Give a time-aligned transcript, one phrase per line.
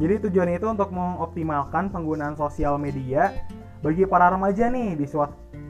[0.00, 3.36] Jadi tujuannya itu untuk mengoptimalkan penggunaan sosial media
[3.84, 5.04] bagi para remaja nih di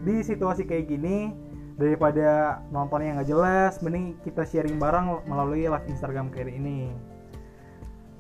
[0.07, 1.35] di situasi kayak gini
[1.75, 6.95] daripada nonton yang nggak jelas, mending kita sharing bareng melalui live Instagram kayak ini.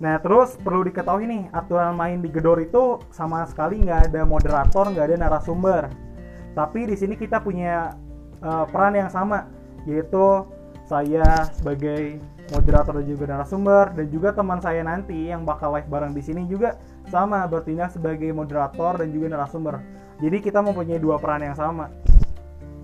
[0.00, 4.90] Nah terus perlu diketahui nih aturan main di Gedor itu sama sekali nggak ada moderator,
[4.90, 5.92] nggak ada narasumber.
[6.56, 7.94] Tapi di sini kita punya
[8.42, 9.46] uh, peran yang sama
[9.86, 10.42] yaitu
[10.88, 12.18] saya sebagai
[12.50, 16.44] moderator dan juga narasumber dan juga teman saya nanti yang bakal live bareng di sini
[16.50, 16.76] juga
[17.08, 19.78] sama bertindak sebagai moderator dan juga narasumber.
[20.20, 21.88] Jadi kita mempunyai dua peran yang sama.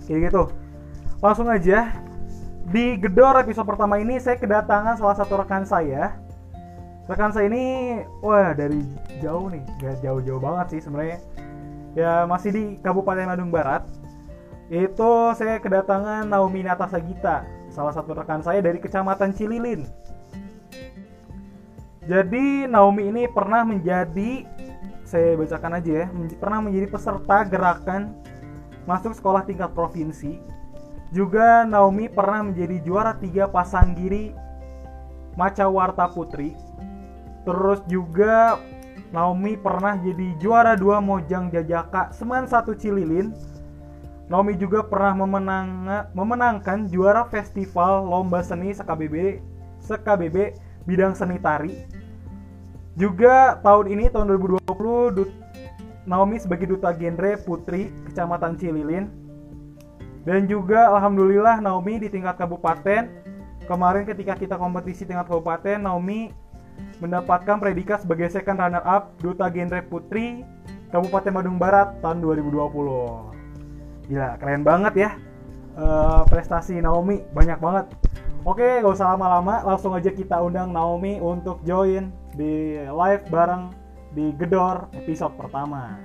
[0.07, 0.43] Kayak gitu.
[1.21, 1.93] Langsung aja
[2.71, 6.17] di Gedor episode pertama ini saya kedatangan salah satu rekan saya.
[7.07, 8.83] Rekan saya ini wah dari
[9.23, 11.19] jauh nih, gak jauh-jauh banget sih sebenarnya.
[11.95, 13.87] Ya masih di Kabupaten Bandung Barat.
[14.67, 19.85] Itu saya kedatangan Naomi Natasa Gita salah satu rekan saya dari Kecamatan Cililin.
[22.09, 24.49] Jadi Naomi ini pernah menjadi
[25.05, 26.07] saya bacakan aja ya,
[26.41, 28.17] pernah menjadi peserta gerakan
[28.89, 30.41] masuk sekolah tingkat provinsi.
[31.13, 34.33] Juga Naomi pernah menjadi juara tiga pasang giri
[35.37, 36.57] Maca Warta Putri.
[37.45, 38.59] Terus juga
[39.13, 43.31] Naomi pernah jadi juara dua Mojang Jajaka Seman satu Cililin
[44.27, 49.39] Naomi juga pernah memenang, memenangkan juara festival lomba seni SKBB
[49.87, 51.87] SKBB bidang seni tari.
[52.99, 55.31] Juga tahun ini tahun 2020 Dut,
[56.11, 59.07] Naomi sebagai duta genre putri Kecamatan Cililin.
[60.27, 63.07] Dan juga alhamdulillah Naomi di tingkat kabupaten
[63.71, 66.35] kemarin ketika kita kompetisi tingkat kabupaten Naomi
[66.99, 70.43] mendapatkan predikat sebagai second runner up duta genre putri
[70.87, 73.36] Kabupaten Bandung Barat tahun 2020.
[74.07, 75.11] Gila, keren banget ya.
[75.77, 77.87] Uh, prestasi Naomi banyak banget.
[78.47, 83.75] Oke, gak usah lama-lama, langsung aja kita undang Naomi untuk join di live bareng
[84.15, 85.99] di Gedor episode pertama.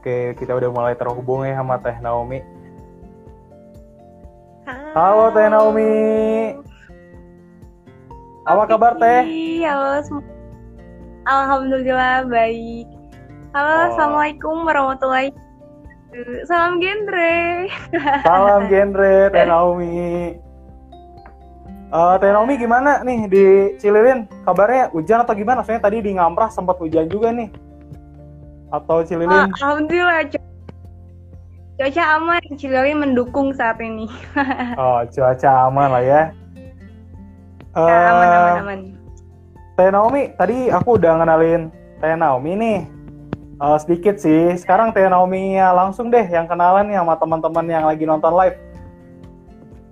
[0.00, 2.40] Oke, kita udah mulai terhubung ya sama Teh Naomi.
[4.64, 5.92] Halo, Halo Teh Naomi.
[8.48, 9.28] Apa kabar Teh?
[9.60, 10.00] Halo,
[11.28, 12.88] Alhamdulillah baik.
[13.52, 13.80] Halo, oh.
[13.92, 15.36] Assalamualaikum warahmatullahi.
[16.48, 17.68] Salam genre.
[18.24, 20.32] Salam genre Teh Naomi.
[21.92, 23.44] Uh, Teh Naomi gimana nih di
[23.76, 24.24] Cililin?
[24.48, 25.60] Kabarnya hujan atau gimana?
[25.60, 27.52] Soalnya tadi di Ngamprah sempat hujan juga nih
[28.70, 29.30] atau Cililin?
[29.30, 30.30] Oh, Alhamdulillah
[31.80, 34.06] cuaca aman, Cililin mendukung saat ini.
[34.80, 36.22] oh, cuaca aman lah ya.
[37.72, 38.80] Uh, aman, aman, aman.
[39.78, 41.72] Teh Naomi, tadi aku udah ngenalin
[42.02, 42.80] Teh Naomi nih.
[43.60, 44.56] Uh, sedikit sih.
[44.60, 48.56] Sekarang Teh Naomi ya langsung deh yang kenalan nih sama teman-teman yang lagi nonton live.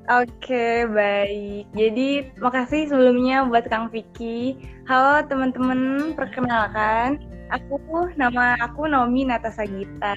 [0.08, 1.68] Oke, baik.
[1.76, 4.56] Jadi, makasih sebelumnya buat Kang Vicky.
[4.88, 7.20] Halo teman-teman, perkenalkan.
[7.48, 7.80] Aku
[8.20, 10.12] nama aku Nomi Natasa Gita.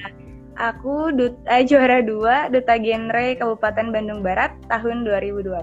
[0.60, 5.56] Aku dut, eh, juara dua duta genre Kabupaten Bandung Barat tahun 2020.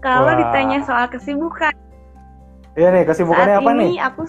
[0.00, 1.74] Kalau ditanya soal kesibukan,
[2.78, 3.98] iya nih kesibukannya saat apa ini nih?
[4.08, 4.22] Aku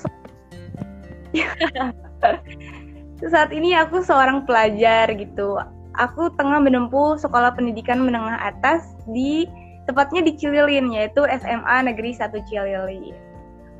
[3.31, 5.55] saat ini aku seorang pelajar gitu.
[5.95, 9.47] Aku tengah menempuh sekolah pendidikan menengah atas di
[9.87, 13.15] tepatnya di Cililin yaitu SMA Negeri 1 Cililin.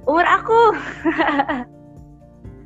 [0.07, 0.59] Umur aku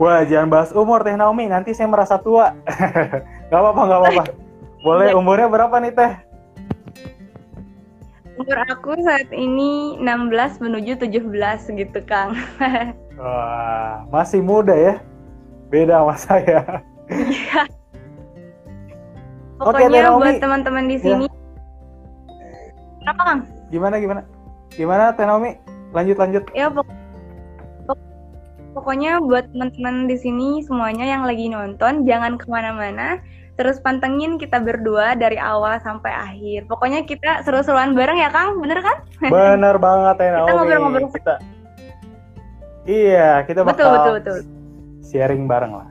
[0.02, 2.58] Wah, jangan bahas umur Teh Naomi, nanti saya merasa tua.
[3.50, 4.24] gak apa-apa, gak apa-apa.
[4.82, 6.12] Boleh umurnya berapa nih Teh?
[8.34, 12.34] Umur aku saat ini 16 menuju 17 gitu, Kang.
[13.22, 14.98] Wah, masih muda ya?
[15.70, 16.60] Beda sama saya.
[17.14, 17.70] Iya.
[19.62, 21.26] Pokoknya okay, buat teman-teman di sini.
[21.30, 23.12] Ya.
[23.14, 23.40] Apa, Kang?
[23.70, 24.22] Gimana, gimana?
[24.74, 25.54] Gimana, Teh Naomi?
[25.94, 26.44] Lanjut, lanjut.
[26.58, 27.03] Ya, pokoknya
[28.74, 33.22] Pokoknya buat teman-teman di sini semuanya yang lagi nonton jangan ke mana-mana,
[33.54, 36.66] terus pantengin kita berdua dari awal sampai akhir.
[36.66, 38.98] Pokoknya kita seru-seruan bareng ya Kang, bener kan?
[39.30, 40.50] Bener banget ya Naomi.
[40.50, 41.10] Kita ngobrol-ngobrol.
[41.14, 41.36] Kita...
[42.90, 44.38] Iya, kita bakal betul, betul, betul.
[45.06, 45.90] sharing bareng lah.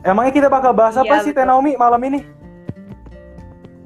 [0.00, 2.24] Emangnya kita bakal bahas apa ya, sih Teh Naomi malam ini?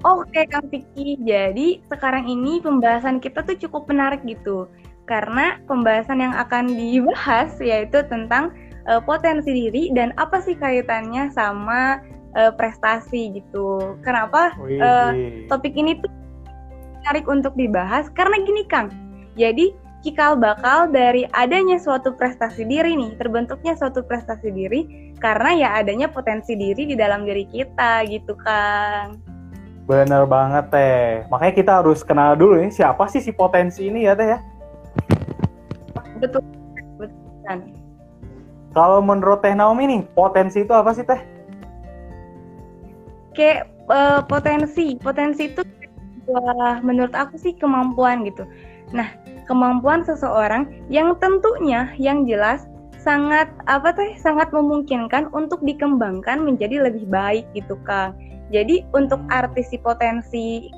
[0.07, 4.71] Oke Kang Vicky, jadi sekarang ini pembahasan kita tuh cukup menarik gitu
[5.05, 8.53] karena pembahasan yang akan dibahas yaitu tentang
[8.89, 12.01] uh, potensi diri dan apa sih kaitannya sama
[12.37, 13.97] uh, prestasi gitu.
[14.05, 15.13] Kenapa uh,
[15.49, 16.11] topik ini tuh
[17.03, 18.09] menarik untuk dibahas?
[18.17, 18.89] Karena gini Kang,
[19.37, 19.73] jadi
[20.05, 26.13] cikal bakal dari adanya suatu prestasi diri nih, terbentuknya suatu prestasi diri karena ya adanya
[26.13, 29.17] potensi diri di dalam diri kita gitu kan.
[29.85, 31.29] Bener banget teh.
[31.29, 34.39] Makanya kita harus kenal dulu nih siapa sih si potensi ini ya teh ya.
[36.25, 36.41] Betul.
[36.97, 37.59] Betul kan.
[38.73, 41.21] Kalau menurut Teh Naomi nih, potensi itu apa sih Teh?
[43.37, 45.63] Kayak uh, potensi, potensi itu
[46.27, 48.49] wah, menurut aku sih kemampuan gitu.
[48.91, 49.13] Nah,
[49.45, 52.65] kemampuan seseorang yang tentunya yang jelas
[53.05, 58.17] sangat apa teh sangat memungkinkan untuk dikembangkan menjadi lebih baik gitu Kang.
[58.49, 60.73] Jadi untuk artisi potensi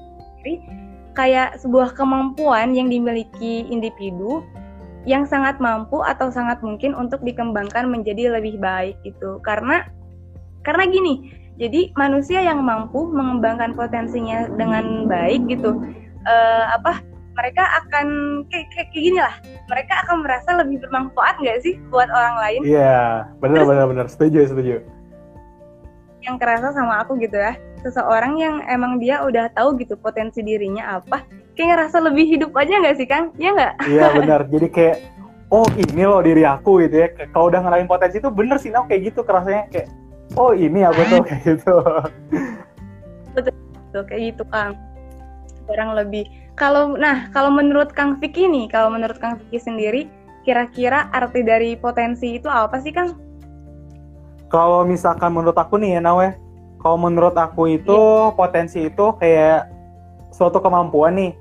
[1.15, 4.43] kayak sebuah kemampuan yang dimiliki individu
[5.07, 9.39] yang sangat mampu atau sangat mungkin untuk dikembangkan menjadi lebih baik gitu.
[9.47, 9.87] Karena
[10.67, 15.79] karena gini, jadi manusia yang mampu mengembangkan potensinya dengan baik gitu.
[16.27, 17.07] Uh, apa
[17.37, 18.07] mereka akan
[18.49, 19.35] kayak, kayak, kayak gini lah
[19.69, 24.49] mereka akan merasa lebih bermanfaat nggak sih buat orang lain iya benar benar benar setuju
[24.49, 24.81] setuju
[26.25, 27.55] yang kerasa sama aku gitu ya
[27.85, 31.23] seseorang yang emang dia udah tahu gitu potensi dirinya apa
[31.57, 33.33] kayak ngerasa lebih hidup aja nggak sih kang?
[33.41, 33.73] Iya nggak?
[33.89, 34.41] Iya benar.
[34.53, 34.97] Jadi kayak
[35.49, 37.09] oh ini loh diri aku gitu ya.
[37.33, 39.67] Kalau udah ngalamin potensi itu bener sih nah kayak gitu kerasanya.
[39.73, 39.89] Kayak
[40.37, 41.75] oh ini aku tuh kayak gitu.
[43.33, 44.03] Betul betul.
[44.05, 44.73] Kayak gitu kang.
[45.67, 46.29] Kurang lebih.
[46.57, 50.09] Kalau nah kalau menurut Kang Vicky nih, kalau menurut Kang Vicky sendiri,
[50.45, 53.13] kira-kira arti dari potensi itu apa sih Kang?
[54.49, 56.33] Kalau misalkan menurut aku nih ya Nawe,
[56.81, 58.33] kalau menurut aku itu yeah.
[58.33, 59.69] potensi itu kayak
[60.31, 61.33] suatu kemampuan nih,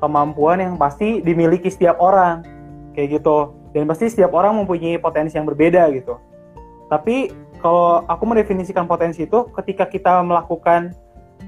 [0.00, 2.42] kemampuan yang pasti dimiliki setiap orang,
[2.96, 3.54] kayak gitu.
[3.70, 6.18] Dan pasti setiap orang mempunyai potensi yang berbeda gitu.
[6.90, 7.30] Tapi
[7.62, 10.96] kalau aku mendefinisikan potensi itu ketika kita melakukan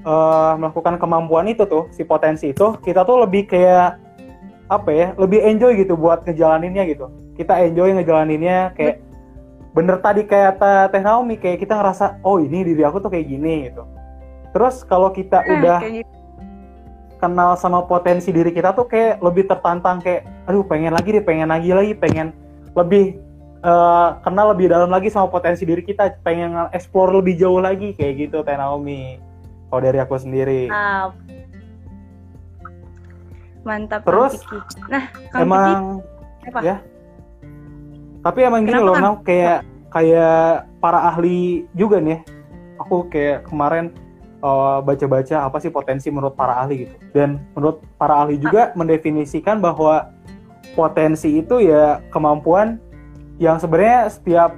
[0.05, 3.97] uh, melakukan kemampuan itu tuh si potensi itu kita tuh lebih kayak
[4.69, 9.01] apa ya lebih enjoy gitu buat ngejalaninnya gitu kita enjoy ngejalaninnya kayak
[9.73, 10.61] bener tadi kayak
[10.93, 13.83] teh Naomi kayak kita ngerasa oh ini diri aku tuh kayak gini gitu
[14.53, 16.12] terus kalau kita hmm, udah gitu.
[17.23, 21.47] Kenal sama potensi diri kita tuh kayak lebih tertantang kayak aduh pengen lagi deh pengen
[21.47, 22.35] lagi lagi pengen
[22.75, 23.15] lebih
[23.63, 28.27] uh, kenal lebih dalam lagi sama potensi diri kita pengen explore lebih jauh lagi kayak
[28.27, 29.23] gitu teh Naomi
[29.73, 30.69] kalau dari aku sendiri.
[30.69, 31.17] Mantap.
[33.65, 34.01] Mantap.
[34.05, 34.33] Terus,
[34.85, 35.81] nah, Kang emang
[36.45, 36.59] apa?
[36.61, 36.77] ya.
[38.21, 39.13] Tapi emang Kenapa, gini loh, kan?
[39.25, 39.59] kayak
[39.89, 42.21] kayak para ahli juga nih.
[42.85, 43.89] Aku kayak kemarin
[44.43, 46.95] baca eh, baca-baca apa sih potensi menurut para ahli gitu.
[47.15, 48.75] Dan menurut para ahli juga ah.
[48.75, 50.11] mendefinisikan bahwa
[50.75, 52.81] potensi itu ya kemampuan
[53.39, 54.51] yang sebenarnya setiap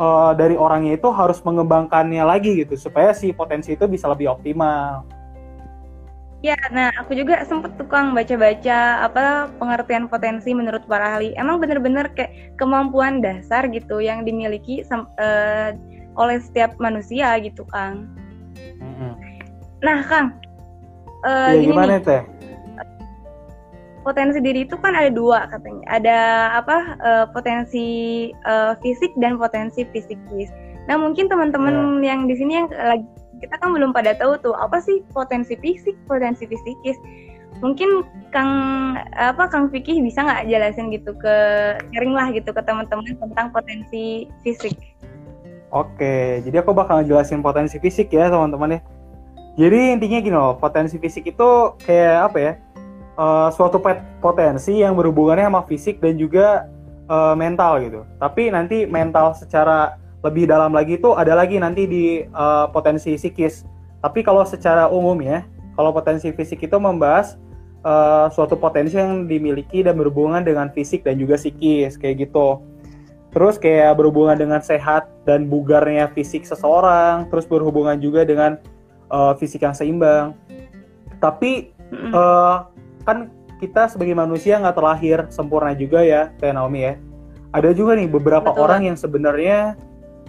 [0.00, 5.04] uh, dari orangnya itu harus mengembangkannya lagi gitu supaya si potensi itu bisa lebih optimal.
[6.42, 11.38] Ya, nah aku juga sempet tukang baca-baca apa pengertian potensi menurut para ahli.
[11.38, 15.70] Emang bener-bener kayak kemampuan dasar gitu yang dimiliki uh,
[16.18, 18.10] oleh setiap manusia gitu, Kang.
[18.82, 19.12] Mm-hmm.
[19.82, 20.26] Nah, Kang,
[21.26, 22.22] uh, ya, gimana nih, teh?
[24.02, 25.82] potensi diri itu kan ada dua katanya.
[25.88, 26.18] Ada
[26.58, 27.86] apa uh, potensi
[28.44, 30.50] uh, fisik dan potensi fisikis.
[30.90, 32.12] Nah mungkin teman-teman yeah.
[32.14, 33.06] yang di sini yang lagi
[33.42, 36.98] kita kan belum pada tahu tuh apa sih potensi fisik, potensi fisikis.
[37.62, 38.02] Mungkin
[38.34, 38.50] Kang
[39.14, 41.34] apa Kang Fikih bisa nggak jelasin gitu ke
[41.94, 44.74] sharing lah gitu ke teman-teman tentang potensi fisik.
[45.72, 48.80] Oke, jadi aku bakal jelasin potensi fisik ya teman-teman ya.
[49.56, 51.48] Jadi intinya gini loh, potensi fisik itu
[51.80, 52.52] kayak apa ya?
[53.16, 53.80] uh, suatu
[54.20, 56.68] potensi yang berhubungannya sama fisik dan juga
[57.08, 58.00] uh, mental gitu.
[58.20, 63.66] Tapi nanti mental secara lebih dalam lagi itu ada lagi nanti di uh, potensi psikis.
[64.02, 65.42] Tapi kalau secara umum ya,
[65.74, 67.38] kalau potensi fisik itu membahas
[67.82, 72.62] uh, suatu potensi yang dimiliki dan berhubungan dengan fisik dan juga psikis kayak gitu.
[73.32, 78.60] Terus kayak berhubungan dengan sehat dan bugarnya fisik seseorang, terus berhubungan juga dengan
[79.08, 80.36] uh, fisik yang seimbang.
[81.16, 81.72] Tapi
[82.12, 82.68] uh,
[83.08, 86.94] kan kita sebagai manusia nggak terlahir sempurna juga ya Teh Naomi ya
[87.54, 88.62] ada juga nih beberapa Betul.
[88.66, 89.78] orang yang sebenarnya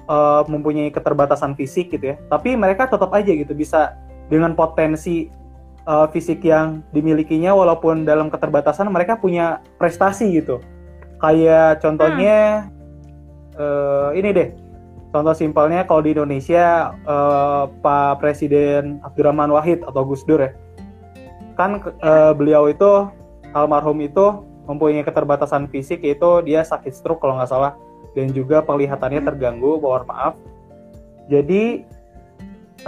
[0.05, 3.97] uh, mempunyai keterbatasan fisik gitu ya tapi mereka tetap aja gitu bisa
[4.29, 5.33] dengan potensi
[5.89, 10.61] uh, fisik yang dimilikinya walaupun dalam keterbatasan mereka punya prestasi gitu
[11.17, 12.72] kayak contohnya hmm.
[13.57, 14.49] Uh, ini deh.
[15.13, 20.51] Contoh simpelnya kalau di Indonesia uh, Pak Presiden Abdurrahman Wahid atau Gus Dur ya.
[21.53, 23.05] Kan uh, beliau itu
[23.53, 27.77] almarhum itu mempunyai keterbatasan fisik yaitu dia sakit stroke kalau nggak salah.
[28.17, 30.33] Dan juga penglihatannya terganggu mohon maaf.
[31.29, 31.85] Jadi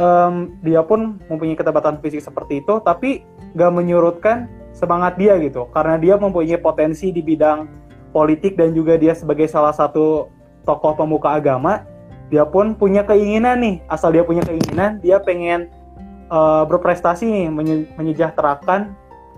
[0.01, 3.22] um, dia pun mempunyai keterbatasan fisik seperti itu tapi
[3.53, 5.69] nggak menyurutkan semangat dia gitu.
[5.69, 7.69] Karena dia mempunyai potensi di bidang
[8.10, 10.34] politik dan juga dia sebagai salah satu
[10.65, 11.86] tokoh pemuka agama
[12.34, 13.75] dia pun punya keinginan nih.
[13.86, 15.69] Asal dia punya keinginan dia pengen
[16.34, 18.93] uh, berprestasi nih menye menyejahterakan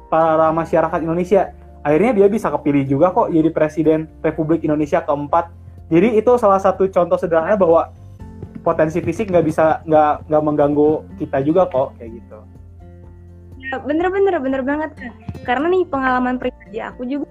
[0.07, 1.51] para masyarakat Indonesia.
[1.83, 5.51] Akhirnya dia bisa kepilih juga kok jadi presiden Republik Indonesia keempat.
[5.87, 7.91] Jadi itu salah satu contoh sederhana bahwa
[8.63, 12.39] potensi fisik nggak bisa nggak nggak mengganggu kita juga kok kayak gitu.
[13.83, 15.11] Bener bener bener banget kan
[15.43, 17.27] karena nih pengalaman pribadi aku juga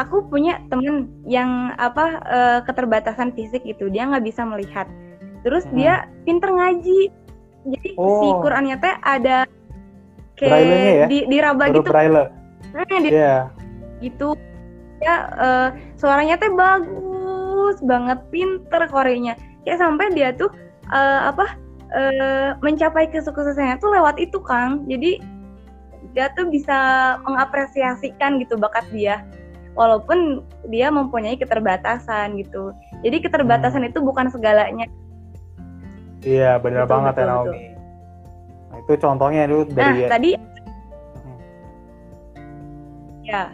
[0.00, 4.88] aku punya temen yang apa uh, keterbatasan fisik itu dia nggak bisa melihat
[5.42, 5.74] terus hmm.
[5.76, 5.94] dia
[6.24, 7.10] pinter ngaji
[7.68, 8.20] jadi oh.
[8.22, 9.44] si Qurannya teh ada
[10.38, 11.06] kayak ya?
[11.06, 12.30] di diraba gitu braille.
[12.72, 13.46] nah, di, yeah.
[14.00, 14.34] gitu
[15.02, 15.68] ya uh,
[15.98, 19.34] suaranya teh bagus banget pinter korenya
[19.68, 20.50] ya sampai dia tuh
[20.90, 21.46] uh, apa
[21.94, 25.22] uh, mencapai kesuksesannya tuh lewat itu Kang jadi
[26.12, 26.78] dia tuh bisa
[27.22, 29.22] mengapresiasikan gitu bakat dia
[29.72, 33.90] walaupun dia mempunyai keterbatasan gitu jadi keterbatasan hmm.
[33.92, 34.86] itu bukan segalanya
[36.22, 37.70] iya benar banget betul, ya Naomi betul.
[38.72, 40.30] Nah, itu contohnya itu dari nah tadi
[41.16, 41.40] hmm.
[43.24, 43.44] ya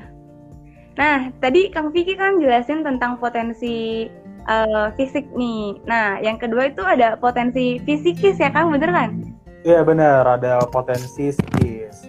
[0.99, 4.07] nah tadi Kang Vicky kan jelasin tentang potensi
[4.51, 9.83] uh, fisik nih nah yang kedua itu ada potensi fisikis ya Kang bener kan Iya
[9.83, 12.07] benar, ada potensi psikis.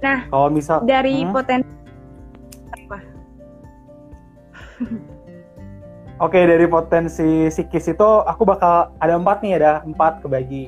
[0.00, 1.30] Nah, kalau misal dari hmm?
[1.34, 1.77] potensi
[6.18, 10.66] Oke, dari potensi psikis itu aku bakal ada empat nih, ada empat kebagi.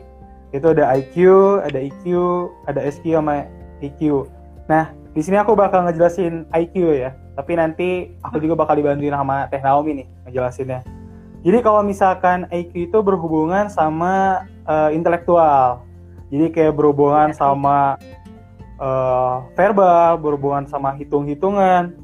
[0.55, 1.15] Itu ada IQ,
[1.67, 2.05] ada EQ,
[2.71, 3.51] ada SQ sama
[3.83, 4.31] EQ.
[4.71, 7.11] Nah, di sini aku bakal ngejelasin IQ ya.
[7.35, 10.81] Tapi nanti aku juga bakal dibantuin sama Teh Naomi nih ngejelasinnya.
[11.43, 15.83] Jadi kalau misalkan IQ itu berhubungan sama uh, intelektual.
[16.31, 17.99] Jadi kayak berhubungan sama
[18.79, 21.97] uh, verbal, berhubungan sama hitung-hitungan,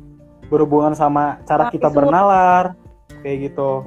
[0.46, 2.74] berhubungan sama cara kita bernalar,
[3.22, 3.86] kayak gitu.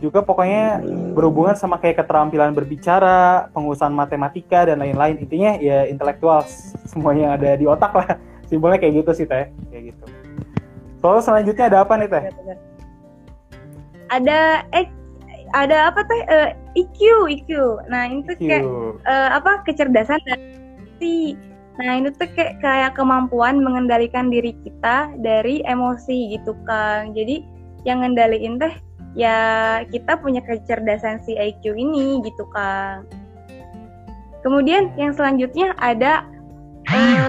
[0.00, 0.80] Juga pokoknya
[1.12, 5.20] berhubungan sama kayak keterampilan berbicara, pengusahaan matematika dan lain-lain.
[5.20, 6.44] Intinya ya intelektual,
[6.90, 8.08] semuanya ada di otak lah.
[8.48, 10.04] Simbolnya kayak gitu sih teh, kayak gitu.
[11.00, 12.22] Soal selanjutnya ada apa nih teh?
[14.10, 14.86] Ada eh
[15.54, 16.50] ada apa teh uh, eh,
[16.82, 16.98] EQ
[17.30, 17.50] EQ.
[17.88, 18.66] Nah itu kayak
[19.06, 20.40] uh, apa kecerdasan dan
[21.78, 27.14] Nah ini tuh kayak kayak kemampuan mengendalikan diri kita dari emosi gitu kan.
[27.14, 27.46] Jadi
[27.86, 28.74] yang ngendaliin teh
[29.14, 29.38] ya
[29.88, 33.06] kita punya kecerdasan si IQ ini gitu kan.
[34.40, 36.24] Kemudian yang selanjutnya ada
[36.90, 37.28] uh,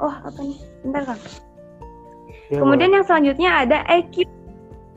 [0.00, 0.58] oh apa nih?
[0.82, 1.18] Bentar kan.
[2.52, 4.28] Ya, Kemudian yang selanjutnya ada IQ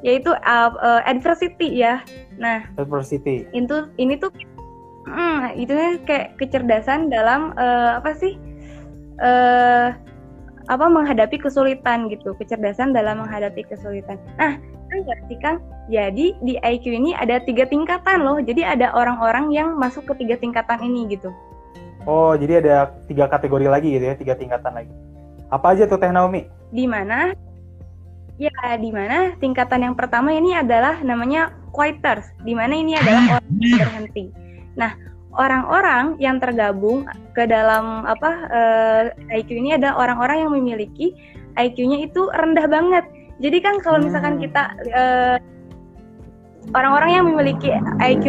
[0.06, 2.04] yaitu uh, uh, adversity ya.
[2.38, 3.48] Nah, adversity.
[3.56, 4.30] Itu ini tuh
[5.08, 5.74] hmm, itu
[6.06, 8.38] kayak kecerdasan dalam uh, apa sih?
[9.22, 9.96] Uh,
[10.66, 14.18] apa menghadapi kesulitan gitu, kecerdasan dalam menghadapi kesulitan.
[14.42, 14.58] Nah,
[14.90, 15.56] kan berarti kan
[15.86, 18.42] jadi di IQ ini ada tiga tingkatan loh.
[18.42, 21.30] Jadi ada orang-orang yang masuk ke tiga tingkatan ini gitu.
[22.06, 22.76] Oh, jadi ada
[23.10, 24.94] tiga kategori lagi gitu ya, tiga tingkatan lagi.
[25.50, 26.46] Apa aja tuh Teh Naomi?
[26.74, 27.34] Di mana?
[28.36, 33.48] Ya, di mana tingkatan yang pertama ini adalah namanya quitters, di mana ini adalah orang
[33.64, 34.26] yang berhenti.
[34.76, 34.92] Nah,
[35.36, 37.04] orang-orang yang tergabung
[37.36, 39.02] ke dalam apa uh,
[39.32, 41.16] eh, IQ ini ada orang-orang yang memiliki
[41.56, 43.06] IQ-nya itu rendah banget.
[43.40, 44.44] Jadi kan kalau misalkan hmm.
[44.48, 44.64] kita
[44.96, 45.38] uh,
[46.76, 48.26] orang-orang yang memiliki IQ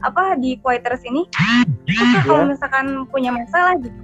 [0.00, 1.28] apa di Quitters ini,
[1.84, 2.24] itu yeah.
[2.24, 4.00] kalau misalkan punya masalah gitu,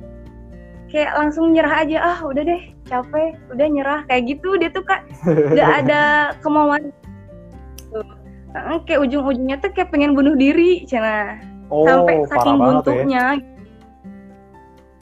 [0.93, 5.09] kayak langsung nyerah aja ah udah deh capek, udah nyerah kayak gitu dia tuh kak
[5.25, 6.93] nggak ada kemauan.
[8.89, 11.37] Kayak ujung-ujungnya tuh kayak pengen bunuh diri, cina
[11.71, 12.63] oh, sampai saking ya.
[12.63, 13.45] buntunya ya.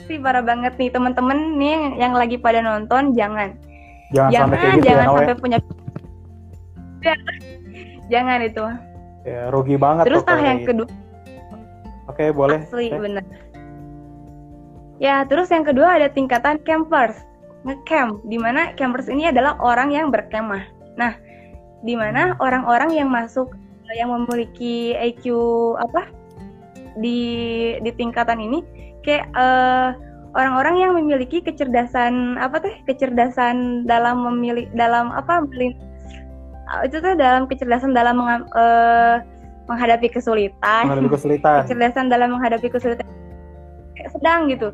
[0.05, 3.57] sih parah banget nih temen-temen nih yang lagi pada nonton jangan.
[4.13, 5.59] Jangan jangan sampai, gitu ya, jangan ya, sampai punya
[8.13, 8.65] jangan itu.
[9.25, 10.89] Ya rugi banget terus nah yang kedua
[12.09, 12.61] oke okay, boleh.
[12.61, 13.01] Asli okay.
[13.01, 13.25] bener.
[15.01, 17.17] Ya terus yang kedua ada tingkatan campers.
[17.65, 20.69] Ngecamp di mana campers ini adalah orang yang berkemah.
[21.01, 21.17] Nah
[21.81, 23.57] di mana orang-orang yang masuk
[23.93, 25.33] yang memiliki IQ
[25.77, 26.09] apa
[27.03, 27.21] di
[27.83, 28.63] di tingkatan ini
[29.03, 29.95] kayak uh,
[30.35, 35.75] orang-orang yang memiliki kecerdasan apa teh kecerdasan dalam memilih dalam apa memilih
[36.85, 39.21] itu tuh dalam kecerdasan dalam meng, uh,
[39.69, 40.89] menghadapi kesulitan.
[40.89, 41.61] Menghadapi kesulitan.
[41.69, 43.07] Kecerdasan dalam menghadapi kesulitan.
[43.97, 44.69] Kayak sedang gitu.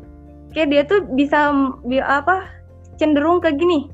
[0.55, 1.51] Kayak dia tuh bisa
[2.03, 2.47] apa
[2.95, 3.91] cenderung ke gini.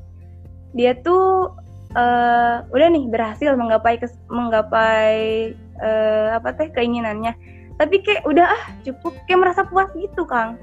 [0.74, 1.54] Dia tuh
[1.94, 7.34] uh, udah nih berhasil menggapai kes, menggapai uh, apa teh keinginannya
[7.78, 10.58] tapi kayak udah ah cukup kayak merasa puas gitu kang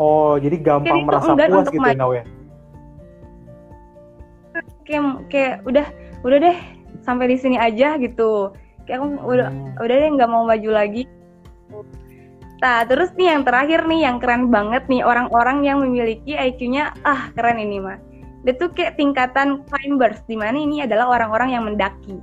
[0.00, 2.08] Oh, jadi gampang itu merasa puas gitu ya, maju.
[2.16, 2.24] Ya?
[4.82, 5.86] kayak kayak udah
[6.26, 6.58] udah deh
[7.00, 8.50] sampai di sini aja gitu
[8.84, 9.72] kayak aku udah Hmm.
[9.78, 11.04] udah deh nggak mau maju lagi
[12.62, 17.26] Nah, terus nih yang terakhir nih yang keren banget nih orang-orang yang memiliki IQ-nya ah
[17.34, 17.98] keren ini mah.
[18.46, 22.22] Dia tuh kayak tingkatan climbers di mana ini adalah orang-orang yang mendaki.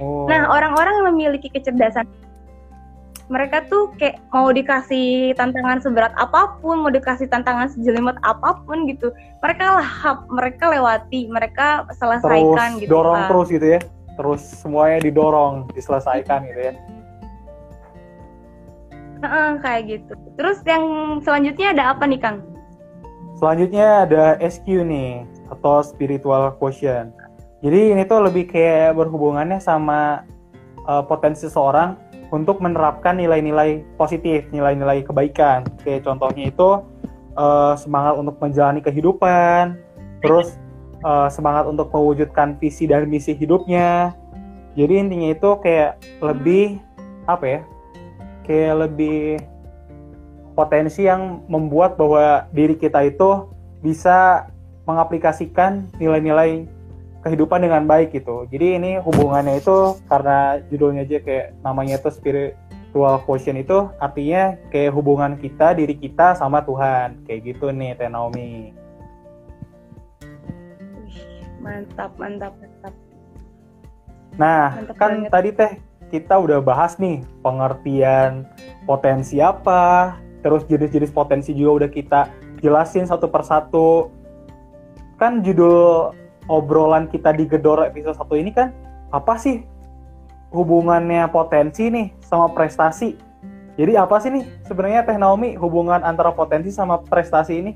[0.00, 0.24] Oh.
[0.24, 2.08] Nah, orang-orang yang memiliki kecerdasan
[3.28, 8.88] mereka tuh kayak mau dikasih tantangan seberat apa pun, mau dikasih tantangan sejelimet apa pun
[8.88, 9.12] gitu,
[9.44, 12.88] mereka lahap, mereka lewati, mereka terus selesaikan gitu.
[12.88, 13.28] dorong Kak.
[13.28, 13.80] terus gitu ya.
[14.18, 16.74] Terus semuanya didorong, diselesaikan gitu ya.
[19.18, 20.12] Heeh, kayak gitu.
[20.34, 20.84] Terus yang
[21.22, 22.42] selanjutnya ada apa nih, Kang?
[23.38, 25.22] Selanjutnya ada SQ nih
[25.54, 27.14] atau spiritual quotient.
[27.62, 30.26] Jadi ini tuh lebih kayak berhubungannya sama
[30.86, 35.64] uh, potensi seseorang untuk menerapkan nilai-nilai positif, nilai-nilai kebaikan.
[35.80, 36.84] Kayak contohnya itu
[37.36, 39.80] uh, semangat untuk menjalani kehidupan,
[40.20, 40.60] terus
[41.04, 44.12] uh, semangat untuk mewujudkan visi dan misi hidupnya.
[44.76, 46.78] Jadi intinya itu kayak lebih
[47.24, 47.60] apa ya?
[48.44, 49.42] Kayak lebih
[50.52, 53.46] potensi yang membuat bahwa diri kita itu
[53.78, 54.50] bisa
[54.88, 56.66] mengaplikasikan nilai-nilai
[57.22, 58.46] kehidupan dengan baik gitu.
[58.46, 64.94] Jadi ini hubungannya itu karena judulnya aja kayak namanya itu spiritual quotient itu artinya kayak
[64.94, 68.72] hubungan kita diri kita sama Tuhan kayak gitu nih Teh Naomi.
[71.58, 72.94] Mantap, mantap, mantap.
[74.38, 75.30] Nah Mantap kan banget.
[75.34, 75.72] tadi Teh
[76.08, 78.48] kita udah bahas nih pengertian
[78.88, 82.20] potensi apa, terus jenis-jenis potensi juga udah kita
[82.64, 84.08] jelasin satu persatu.
[85.18, 86.14] Kan judul
[86.48, 88.72] obrolan kita di Gedor episode 1 ini kan
[89.12, 89.64] apa sih
[90.52, 93.16] hubungannya potensi nih sama prestasi?
[93.78, 97.72] Jadi apa sih nih sebenarnya Teh Naomi hubungan antara potensi sama prestasi ini?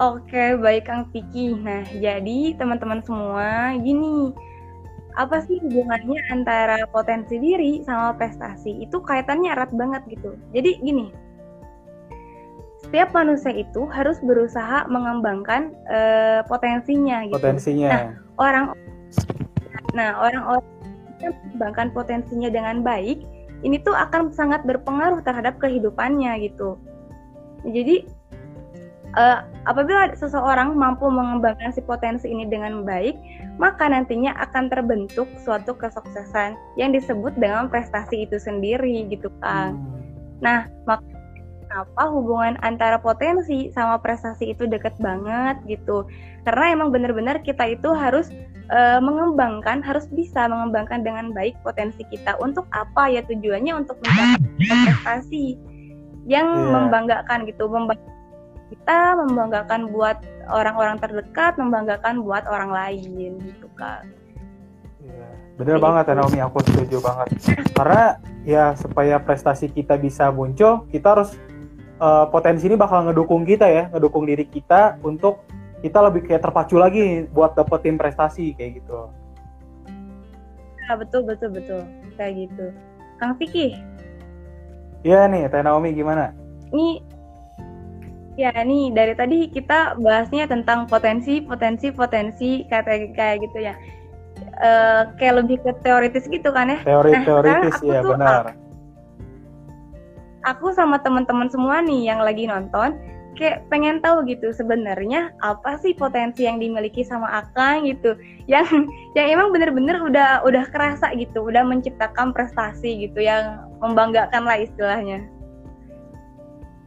[0.00, 1.52] Oke, baik Kang Piki.
[1.52, 4.32] Nah, jadi teman-teman semua, gini,
[5.20, 8.80] apa sih hubungannya antara potensi diri sama prestasi?
[8.80, 10.32] Itu kaitannya erat banget gitu.
[10.56, 11.12] Jadi gini,
[12.92, 17.40] setiap manusia itu harus berusaha mengembangkan eh, potensinya gitu.
[17.40, 18.12] Potensinya.
[18.36, 18.76] orang
[19.96, 20.68] nah orang-orang
[21.24, 23.24] yang mengembangkan potensinya dengan baik
[23.64, 26.76] ini tuh akan sangat berpengaruh terhadap kehidupannya gitu
[27.64, 28.04] jadi
[29.16, 33.16] eh, apabila seseorang mampu mengembangkan si potensi ini dengan baik
[33.56, 40.02] maka nantinya akan terbentuk suatu kesuksesan yang disebut dengan prestasi itu sendiri gitu kan Hmm.
[40.42, 40.98] Nah, mak
[41.72, 46.04] kenapa hubungan antara potensi sama prestasi itu deket banget gitu?
[46.44, 48.28] Karena emang benar-benar kita itu harus
[48.72, 52.36] eh, mengembangkan, harus bisa mengembangkan dengan baik potensi kita.
[52.40, 53.72] Untuk apa ya tujuannya?
[53.72, 55.56] Untuk mencapai prestasi
[56.28, 56.70] yang Iya.
[56.70, 58.16] membanggakan gitu, membanggakan
[58.72, 60.16] kita, membanggakan buat
[60.48, 64.08] orang-orang terdekat, membanggakan buat orang lain gitu kan.
[65.02, 65.28] Iya,
[65.60, 66.14] bener banget ya.
[66.16, 67.28] Naomi, aku setuju banget.
[67.76, 68.04] Karena
[68.46, 71.36] ya supaya prestasi kita bisa muncul, kita harus
[72.02, 75.46] eh, potensi ini bakal ngedukung kita ya, ngedukung diri kita untuk
[75.82, 79.06] kita lebih kayak terpacu lagi buat dapetin prestasi kayak gitu.
[80.82, 81.80] Ya, betul betul betul
[82.18, 82.74] kayak gitu.
[83.22, 83.78] Kang Vicky,
[85.06, 86.34] Iya nih, Teh Naomi gimana?
[86.72, 87.04] ini
[88.40, 93.76] ya nih dari tadi kita bahasnya tentang potensi potensi potensi kayak kayak gitu ya
[94.62, 98.54] Eh, kayak lebih ke teoritis gitu kan ya Teori Nah, teoritis ya benar.
[100.46, 102.98] Aku sama teman-teman semua nih yang lagi nonton
[103.32, 108.12] kayak pengen tahu gitu sebenarnya apa sih potensi yang dimiliki sama Akang gitu
[108.44, 108.68] yang
[109.16, 115.24] yang emang bener-bener udah udah kerasa gitu udah menciptakan prestasi gitu yang membanggakan lah istilahnya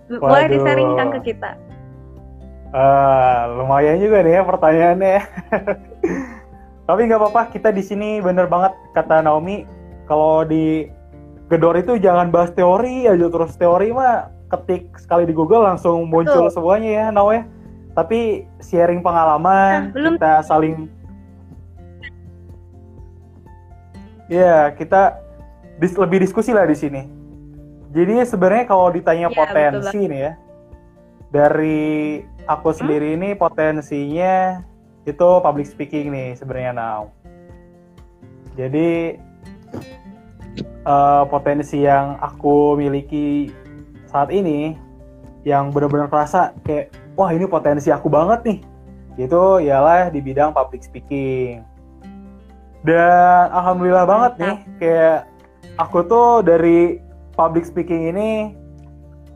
[0.05, 0.61] boleh
[0.95, 1.57] Kang ke kita
[2.75, 5.19] Ah, lumayan juga nih ya pertanyaannya.
[6.91, 9.63] Tapi nggak apa-apa, kita di sini bener banget kata Naomi.
[10.11, 10.91] Kalau di
[11.45, 16.49] Gedor itu jangan bahas teori aja terus teori mah ketik sekali di Google langsung muncul
[16.49, 16.53] Betul.
[16.53, 17.45] semuanya ya Nau ya.
[17.93, 20.89] Tapi sharing pengalaman, Nah, belum- kita saling
[24.25, 25.21] Ya, kita
[25.77, 27.05] dis- lebih diskusi lah di sini.
[27.93, 30.33] Jadi sebenarnya kalau ditanya betul potensi nih ya,
[31.29, 31.77] dari
[32.43, 32.77] aku Hmm?
[32.81, 34.65] sendiri ini potensinya
[35.05, 37.13] itu public speaking nih sebenarnya now.
[38.57, 39.21] Jadi
[40.63, 43.51] eh, potensi yang aku miliki
[44.07, 44.75] saat ini
[45.45, 48.59] yang benar-benar kerasa kayak wah ini potensi aku banget nih.
[49.15, 51.63] Itu ialah di bidang public speaking.
[52.85, 55.19] Dan alhamdulillah banget nih kayak
[55.81, 57.01] aku tuh dari
[57.33, 58.53] public speaking ini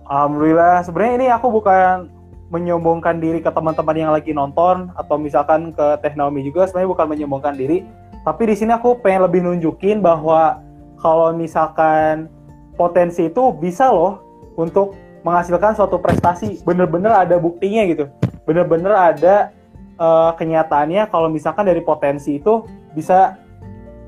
[0.09, 0.81] Alhamdulillah.
[0.81, 2.09] Sebenarnya ini aku bukan
[2.49, 7.53] menyombongkan diri ke teman-teman yang lagi nonton atau misalkan ke Teknomi juga sebenarnya bukan menyombongkan
[7.53, 7.85] diri.
[8.25, 10.65] Tapi di sini aku pengen lebih nunjukin bahwa
[10.99, 12.27] kalau misalkan
[12.75, 14.23] potensi itu bisa loh
[14.55, 18.07] untuk menghasilkan suatu prestasi bener-bener ada buktinya gitu.
[18.47, 19.51] Bener-bener ada
[19.99, 22.63] uh, kenyataannya kalau misalkan dari potensi itu
[22.95, 23.35] bisa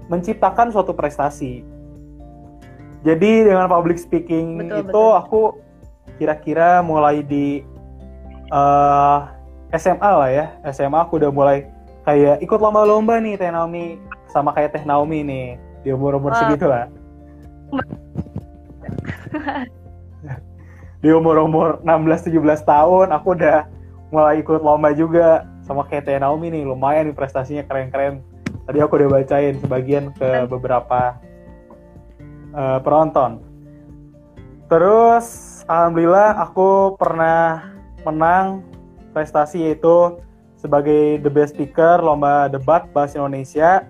[0.07, 1.63] menciptakan suatu prestasi.
[3.01, 5.09] Jadi dengan public speaking betul, itu betul.
[5.17, 5.41] aku
[6.21, 7.65] kira-kira mulai di
[8.53, 9.25] uh,
[9.73, 10.45] eh, SMA lah ya.
[10.69, 11.67] SMA aku udah mulai
[12.05, 13.97] kayak ikut lomba-lomba nih Teh Naomi
[14.29, 16.87] sama kayak Teh Naomi nih di umur-umur segitu lah.
[21.01, 23.65] Di umur-umur 16-17 tahun aku udah
[24.13, 26.61] mulai ikut lomba juga sama kayak Naomi nih.
[26.61, 28.21] Lumayan nih prestasinya keren-keren.
[28.69, 31.17] Tadi aku udah bacain sebagian ke beberapa
[32.53, 33.41] uh, penonton.
[34.69, 35.25] Terus
[35.65, 37.73] alhamdulillah aku pernah
[38.05, 38.61] menang
[39.11, 40.21] prestasi yaitu
[40.55, 43.89] sebagai the best speaker lomba debat bahasa Indonesia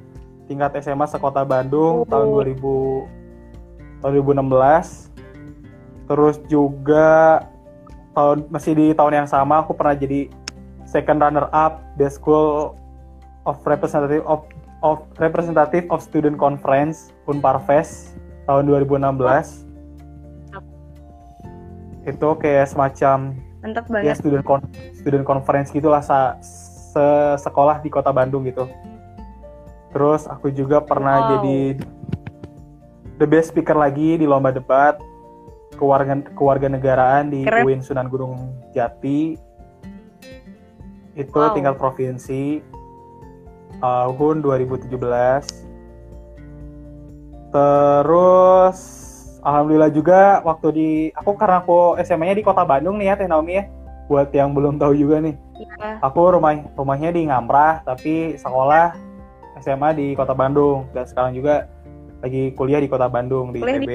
[0.51, 2.09] tingkat SMA sekota Bandung oh.
[2.11, 2.27] tahun
[2.59, 7.47] 2000 tahun 2016 terus juga
[8.11, 10.27] tahun masih di tahun yang sama aku pernah jadi
[10.83, 12.75] second runner up the school
[13.47, 14.43] of representative of
[14.83, 19.71] of representative of student conference Unparfest tahun 2016
[22.01, 24.09] itu kayak semacam Mantap ya, banget.
[24.09, 24.61] Ya student con
[24.97, 27.05] student conference gitulah sa se
[27.39, 28.65] sekolah di kota Bandung gitu.
[29.91, 31.29] Terus aku juga pernah wow.
[31.37, 31.59] jadi
[33.19, 34.97] the best speaker lagi di lomba debat
[35.81, 37.65] keluarga keluarga negaraan di Keren.
[37.65, 39.33] UIN Sunan Gunung Jati.
[41.17, 41.51] Itu wow.
[41.57, 42.61] tingkat provinsi
[43.81, 44.87] tahun 2017.
[47.51, 48.77] Terus
[49.41, 53.59] alhamdulillah juga waktu di aku karena aku SMA-nya di Kota Bandung nih ya Teh Naomi
[53.59, 53.65] ya.
[54.07, 55.35] Buat yang belum tahu juga nih.
[55.57, 55.97] Ya.
[56.05, 59.10] Aku rumah rumahnya di Ngamprah tapi sekolah
[59.61, 60.89] SMA di Kota Bandung.
[60.91, 61.69] Dan sekarang juga
[62.21, 63.91] lagi kuliah di Kota Bandung di ITB.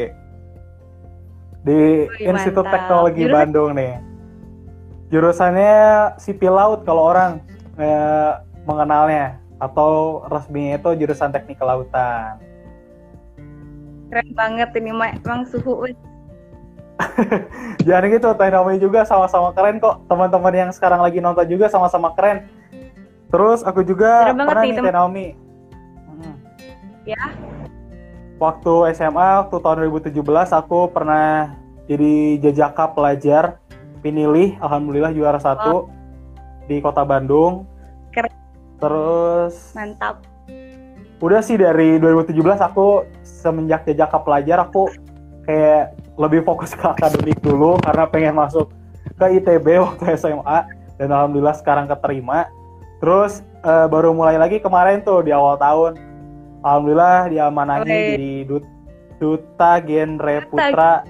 [1.67, 3.37] Di, di Institut Teknologi Jurusan...
[3.37, 3.95] Bandung nih.
[5.11, 5.75] Jurusannya
[6.19, 7.43] sipil laut kalau orang
[7.79, 8.33] eh,
[8.67, 9.39] mengenalnya.
[9.57, 12.37] Atau resminya itu jurusan teknik kelautan.
[14.13, 15.89] Keren banget ini emang suhu
[17.87, 20.05] jangan gitu Teh Naomi juga sama-sama keren kok.
[20.09, 22.49] Teman-teman yang sekarang lagi nonton juga sama-sama keren.
[23.29, 25.46] Terus aku juga keren pernah nih hmm.
[27.07, 27.23] Ya.
[28.37, 30.21] Waktu SMA waktu tahun 2017
[30.53, 31.57] aku pernah
[31.89, 33.63] jadi jajaka pelajar
[34.05, 35.91] pinilih alhamdulillah juara satu oh.
[36.69, 37.65] di kota Bandung.
[38.13, 38.35] Keren.
[38.83, 40.21] Terus mantap.
[41.17, 44.93] udah sih dari 2017 aku semenjak jejak ke pelajar aku
[45.49, 48.69] kayak lebih fokus ke akademik dulu karena pengen masuk
[49.17, 50.69] ke ITB waktu SMA
[51.01, 52.45] dan alhamdulillah sekarang keterima.
[53.01, 55.97] Terus uh, baru mulai lagi kemarin tuh di awal tahun
[56.67, 58.67] alhamdulillah diamanahi jadi dut,
[59.23, 61.07] duta genre putra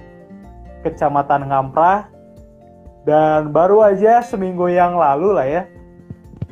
[0.85, 2.05] kecamatan Ngamprah
[3.09, 5.63] dan baru aja seminggu yang lalu lah ya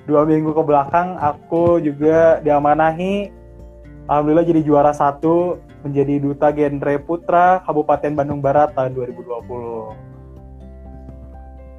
[0.10, 3.30] dua minggu ke belakang aku juga diamanahi
[4.06, 9.98] Alhamdulillah jadi juara satu menjadi duta genre putra Kabupaten Bandung Barat tahun 2020.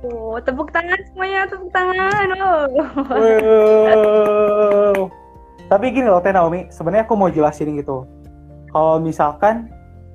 [0.07, 2.27] Oh, tepuk tangan semuanya, tepuk tangan.
[2.35, 2.67] Oh.
[3.15, 5.07] Wow.
[5.67, 8.07] Tapi gini loh, Teh Naomi, sebenarnya aku mau jelasin gitu.
[8.71, 9.67] Kalau misalkan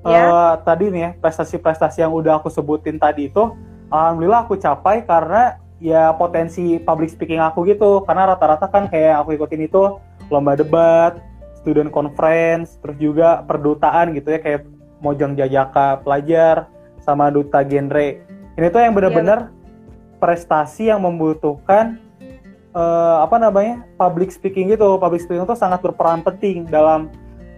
[0.08, 0.32] ya.
[0.32, 3.52] uh, tadi nih ya, prestasi-prestasi yang udah aku sebutin tadi itu,
[3.92, 8.00] alhamdulillah aku capai karena ya potensi public speaking aku gitu.
[8.08, 10.00] Karena rata-rata kan kayak aku ikutin itu
[10.32, 11.20] lomba debat,
[11.60, 14.64] student conference, terus juga perdutaan gitu ya kayak
[15.04, 16.72] Mojang Jajaka pelajar
[17.04, 18.24] sama duta genre.
[18.56, 19.54] Ini tuh yang benar-benar ya,
[20.22, 21.98] prestasi yang membutuhkan
[22.76, 25.00] uh, apa namanya public speaking gitu.
[25.00, 27.12] Public speaking itu sangat berperan penting dalam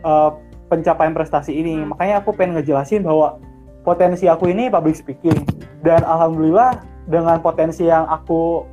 [0.05, 0.35] uh,
[0.71, 1.81] pencapaian prestasi ini.
[1.81, 1.93] Hmm.
[1.93, 3.37] Makanya aku pengen ngejelasin bahwa
[3.83, 5.43] potensi aku ini public speaking
[5.83, 8.63] dan alhamdulillah dengan potensi yang aku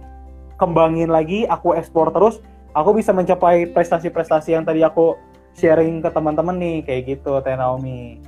[0.61, 2.39] kembangin lagi, aku ekspor terus,
[2.77, 5.17] aku bisa mencapai prestasi-prestasi yang tadi aku
[5.57, 8.21] sharing ke teman-teman nih kayak gitu Teh Naomi.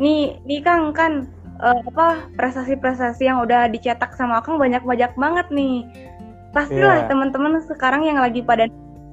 [0.00, 1.28] Nih, nih Kang kan
[1.60, 5.84] uh, apa prestasi-prestasi yang udah dicetak sama Kang banyak-banyak banget nih.
[6.50, 7.08] Pastilah yeah.
[7.08, 8.66] teman-teman sekarang yang lagi pada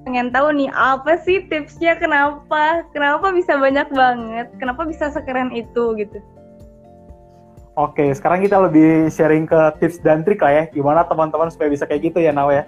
[0.08, 6.00] pengen tahu nih apa sih tipsnya kenapa kenapa bisa banyak banget kenapa bisa sekeren itu
[6.00, 6.24] gitu
[7.78, 11.86] Oke, sekarang kita lebih sharing ke tips dan trik lah ya, gimana teman-teman supaya bisa
[11.86, 12.64] kayak gitu ya, Nawa ya.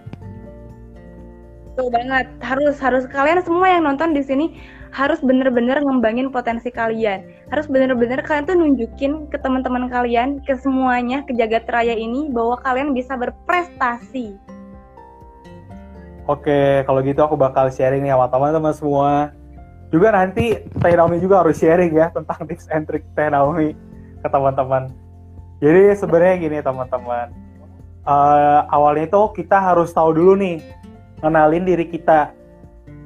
[1.74, 4.54] Betul banget, harus harus kalian semua yang nonton di sini
[4.90, 7.26] harus bener-bener ngembangin potensi kalian.
[7.54, 12.58] Harus bener-bener kalian tuh nunjukin ke teman-teman kalian, ke semuanya, ke jagat raya ini bahwa
[12.62, 14.34] kalian bisa berprestasi.
[16.30, 19.14] Oke, kalau gitu aku bakal sharing nih sama teman-teman semua.
[19.90, 23.74] Juga nanti Teh Naomi juga harus sharing ya tentang tips and trick Teh Naomi
[24.22, 24.94] ke teman-teman.
[25.58, 27.34] Jadi sebenarnya gini teman-teman,
[28.06, 30.62] uh, awalnya itu kita harus tahu dulu nih,
[31.20, 32.32] kenalin diri kita,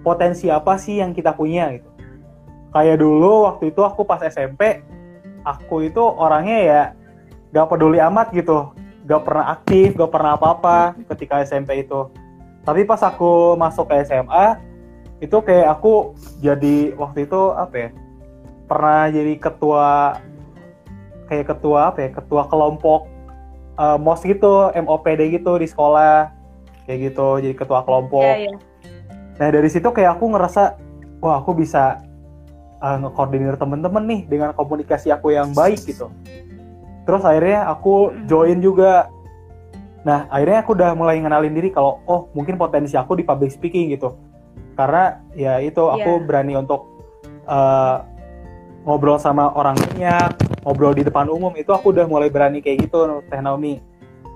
[0.03, 1.89] potensi apa sih yang kita punya gitu.
[2.75, 4.83] Kayak dulu waktu itu aku pas SMP,
[5.47, 6.81] aku itu orangnya ya
[7.55, 8.75] gak peduli amat gitu,
[9.07, 12.11] gak pernah aktif, gak pernah apa-apa ketika SMP itu.
[12.67, 14.59] Tapi pas aku masuk ke SMA,
[15.23, 17.89] itu kayak aku jadi waktu itu apa ya,
[18.67, 20.17] pernah jadi ketua
[21.27, 23.07] kayak ketua apa ya ketua kelompok
[23.79, 26.31] uh, mos gitu MOPD gitu di sekolah
[26.85, 28.72] kayak gitu jadi ketua kelompok yeah, yeah.
[29.41, 30.77] Nah dari situ kayak aku ngerasa
[31.23, 32.03] wah aku bisa
[32.83, 36.11] uh, ngekoordinir temen-temen nih dengan komunikasi aku yang baik gitu.
[37.07, 39.07] Terus akhirnya aku join juga.
[40.03, 43.95] Nah akhirnya aku udah mulai ngenalin diri kalau oh mungkin potensi aku di public speaking
[43.95, 44.19] gitu.
[44.75, 46.25] Karena ya itu aku yeah.
[46.27, 46.91] berani untuk
[47.47, 48.03] uh,
[48.83, 50.35] ngobrol sama orang banyak
[50.67, 53.79] ngobrol di depan umum itu aku udah mulai berani kayak gitu Teh Naomi.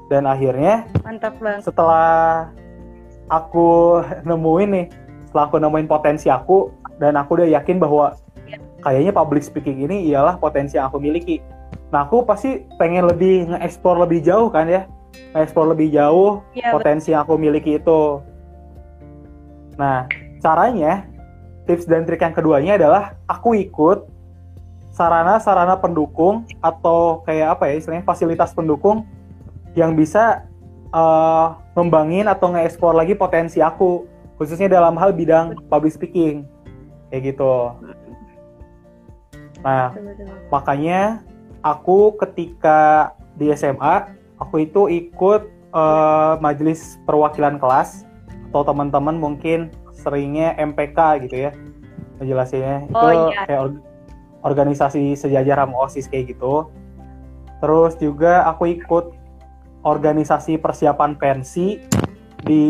[0.07, 1.67] Dan akhirnya mantap banget.
[1.67, 2.47] setelah
[3.27, 4.85] aku nemuin nih
[5.27, 8.15] setelah aku nemuin potensi aku dan aku udah yakin bahwa
[8.81, 11.43] kayaknya public speaking ini ialah potensi yang aku miliki.
[11.91, 14.87] Nah aku pasti pengen lebih nge-explore lebih jauh kan ya?
[15.35, 17.13] Nge-explore lebih jauh ya, potensi betul.
[17.15, 18.01] yang aku miliki itu.
[19.75, 20.07] Nah
[20.39, 21.03] caranya
[21.67, 24.07] tips dan trik yang keduanya adalah aku ikut
[24.95, 29.05] sarana-sarana pendukung atau kayak apa ya istilahnya fasilitas pendukung
[29.77, 30.47] yang bisa
[30.97, 34.10] uh, ngembangin atau nge-explore lagi potensi aku
[34.41, 36.45] khususnya dalam hal bidang public speaking
[37.13, 37.73] kayak gitu.
[39.62, 39.93] Nah,
[40.53, 41.21] makanya
[41.62, 44.10] aku ketika di SMA
[44.41, 48.05] aku itu ikut uh, majelis perwakilan kelas
[48.49, 51.51] atau teman-teman mungkin seringnya MPK gitu ya
[52.17, 53.43] ngejelasinnya oh, itu iya.
[53.45, 53.62] kayak
[54.45, 56.69] organisasi sejajar sama OSIS kayak gitu.
[57.57, 59.16] Terus juga aku ikut
[59.85, 61.81] organisasi persiapan pensi
[62.41, 62.63] di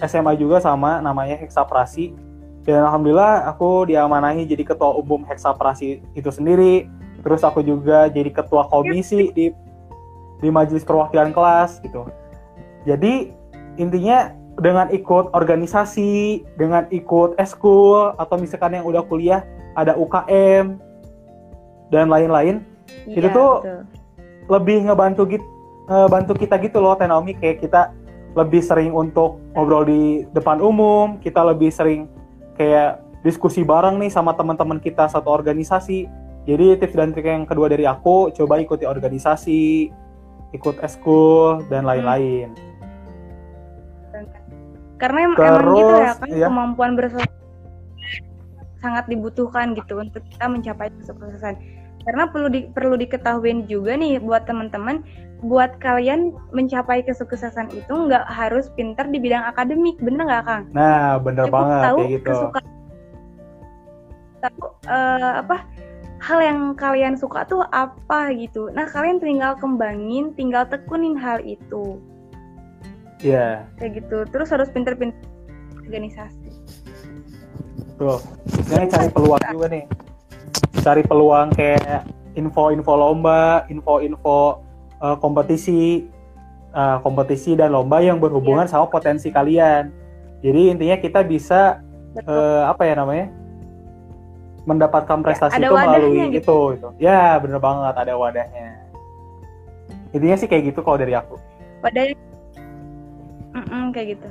[0.00, 2.14] SMA juga sama namanya Heksaprasi.
[2.64, 6.88] Dan alhamdulillah aku diamanahi jadi ketua umum Heksaprasi itu sendiri.
[7.20, 9.52] Terus aku juga jadi ketua komisi di
[10.40, 12.08] di majelis perwakilan kelas gitu.
[12.84, 13.32] Jadi
[13.80, 19.42] intinya dengan ikut organisasi, dengan ikut eskul atau misalkan yang udah kuliah
[19.74, 20.78] ada UKM
[21.90, 22.62] dan lain-lain
[23.06, 23.82] iya, itu tuh betul.
[24.50, 25.46] lebih ngebantu gitu
[25.84, 27.92] ngebantu kita gitu loh Tenomi kayak kita
[28.34, 32.10] lebih sering untuk ngobrol di depan umum kita lebih sering
[32.58, 36.06] kayak diskusi bareng nih sama teman-teman kita satu organisasi.
[36.44, 39.88] Jadi tips dan trik yang kedua dari aku coba ikuti organisasi
[40.52, 42.52] ikut eskul dan lain-lain.
[45.00, 46.46] Karena Terus, emang gitu ya kan iya.
[46.46, 47.42] kemampuan bersosialisasi
[48.84, 51.56] sangat dibutuhkan gitu untuk kita mencapai kesuksesan
[52.04, 55.04] karena perlu di, perlu diketahui juga nih buat teman-teman
[55.44, 60.64] buat kalian mencapai kesuksesan itu nggak harus pinter di bidang akademik bener nggak kang?
[60.72, 62.28] Nah bener Cukup banget tahu kayak gitu.
[62.32, 62.60] Kesuka,
[64.40, 65.56] tahu uh, apa
[66.24, 68.72] hal yang kalian suka tuh apa gitu.
[68.72, 72.00] Nah kalian tinggal kembangin, tinggal tekunin hal itu.
[73.20, 73.68] Iya.
[73.68, 73.80] Yeah.
[73.80, 74.18] Kayak gitu.
[74.32, 75.16] Terus harus pinter-pinter
[75.84, 76.48] organisasi.
[78.00, 78.18] Tuh,
[78.74, 79.84] ini cari peluang juga nih.
[80.84, 82.04] Cari peluang kayak
[82.36, 84.60] info-info lomba, info-info
[85.00, 86.04] uh, kompetisi,
[86.76, 88.72] uh, kompetisi dan lomba yang berhubungan yeah.
[88.76, 89.88] sama potensi kalian.
[90.44, 91.80] Jadi intinya kita bisa
[92.28, 93.32] uh, apa ya namanya?
[94.64, 96.40] mendapatkan prestasi ya, itu melalui gitu.
[96.40, 96.88] itu itu.
[96.96, 98.80] Ya, bener banget ada wadahnya.
[100.16, 101.36] Intinya sih kayak gitu kalau dari aku.
[101.84, 102.16] Wadahnya
[103.52, 104.28] mm -mm, kayak gitu.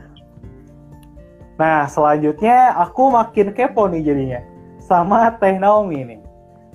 [1.62, 4.42] Nah, selanjutnya aku makin kepo nih jadinya
[4.82, 6.23] sama Teh Naomi nih.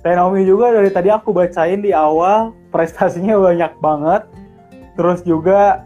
[0.09, 4.25] Teh Naomi juga dari tadi aku bacain di awal prestasinya banyak banget.
[4.97, 5.85] Terus juga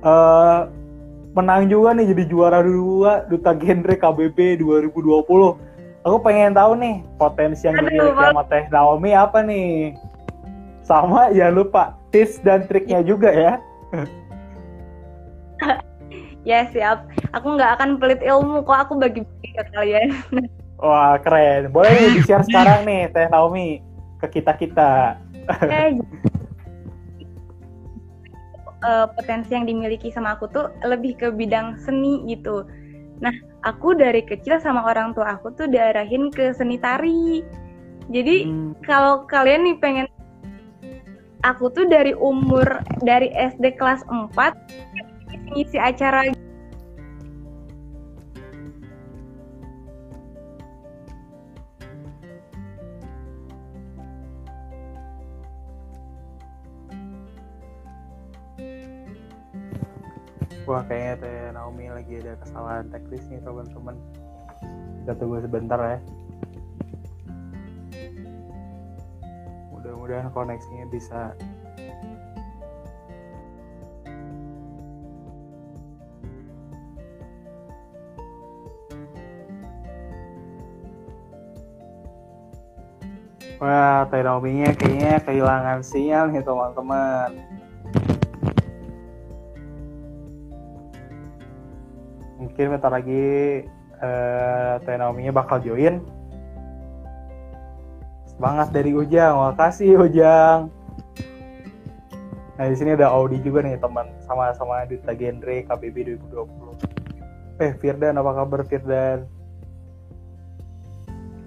[0.00, 0.64] uh,
[1.36, 6.08] menang juga nih jadi juara dua duta genre KBB 2020.
[6.08, 9.92] Aku pengen tahu nih potensi yang dimiliki sama Teh Naomi apa nih.
[10.80, 11.82] Sama jangan lupa
[12.16, 13.52] tips dan triknya juga ya.
[16.48, 17.04] Ya siap.
[17.36, 18.88] Aku nggak akan pelit ilmu kok.
[18.88, 20.08] Aku bagi-bagi ke kalian.
[20.80, 21.68] Wah keren.
[21.68, 23.84] Boleh nih di share sekarang nih Teh Naomi
[24.20, 25.20] ke kita kita.
[25.68, 25.96] Eh,
[28.84, 32.64] uh, potensi yang dimiliki sama aku tuh lebih ke bidang seni gitu.
[33.20, 33.32] Nah
[33.64, 37.44] aku dari kecil sama orang tua aku tuh diarahin ke seni tari.
[38.10, 38.72] Jadi Hmm.
[38.82, 40.08] kalau kalian nih pengen
[41.44, 42.66] aku tuh dari umur
[43.04, 44.56] dari SD kelas 4
[45.54, 46.26] ngisi acara
[60.70, 63.98] Wah kayaknya teh Naomi lagi ada kesalahan teknis nih teman-teman.
[65.02, 65.98] Kita tunggu sebentar ya.
[69.74, 71.34] Mudah-mudahan koneksinya bisa
[83.58, 87.49] Wah, Teh Naomi-nya kayaknya kehilangan sinyal nih teman-teman.
[92.60, 93.64] Mungkin bentar lagi
[94.04, 96.04] eh Teh bakal join.
[98.28, 100.68] Semangat dari Ujang, makasih Ujang.
[102.60, 107.64] Nah di sini ada Audi juga nih teman, sama-sama Duta Genre KBB 2020.
[107.64, 109.24] Eh Firdan, apa kabar Firdan?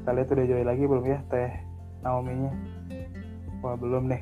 [0.01, 1.53] Kita lihat udah join lagi belum ya Teh
[2.01, 2.57] Naomi-nya?
[3.61, 4.21] Wah belum nih.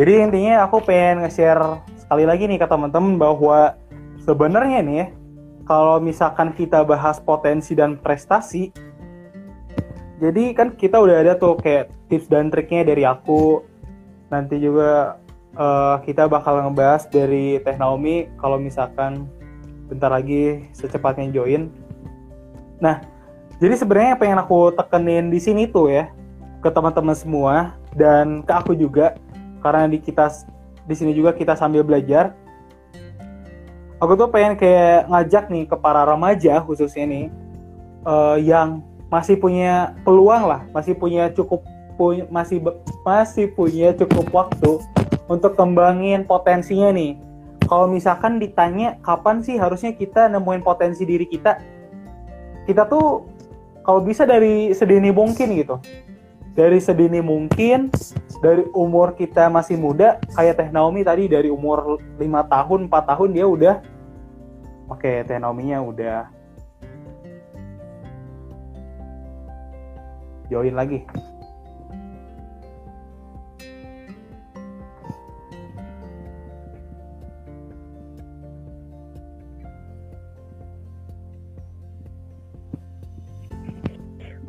[0.00, 3.76] Jadi intinya aku pengen nge-share sekali lagi nih ke teman-teman bahwa
[4.24, 5.08] sebenarnya nih ya,
[5.70, 8.74] kalau misalkan kita bahas potensi dan prestasi,
[10.18, 13.62] jadi kan kita udah ada tuh kayak tips dan triknya dari aku.
[14.34, 15.22] Nanti juga
[15.54, 19.30] eh, kita bakal ngebahas dari Teh Naomi kalau misalkan
[19.86, 21.70] bentar lagi secepatnya join.
[22.82, 22.98] Nah,
[23.62, 26.10] jadi sebenarnya yang pengen aku tekenin di sini tuh ya
[26.66, 29.14] ke teman-teman semua dan ke aku juga
[29.62, 30.34] karena di kita
[30.90, 32.34] di sini juga kita sambil belajar
[34.00, 37.24] aku tuh pengen kayak ngajak nih ke para remaja khususnya nih
[38.08, 41.66] eh, yang masih punya peluang lah, masih punya cukup
[41.98, 42.62] punya masih
[43.04, 44.80] masih punya cukup waktu
[45.26, 47.18] untuk kembangin potensinya nih.
[47.66, 51.58] Kalau misalkan ditanya kapan sih harusnya kita nemuin potensi diri kita,
[52.66, 53.26] kita tuh
[53.82, 55.76] kalau bisa dari sedini mungkin gitu.
[56.50, 57.88] Dari sedini mungkin,
[58.42, 63.28] dari umur kita masih muda, kayak Teh Naomi tadi dari umur 5 tahun, 4 tahun
[63.30, 63.76] dia udah
[64.90, 66.26] Oke, Teh Naomi-nya udah
[70.50, 71.06] join lagi.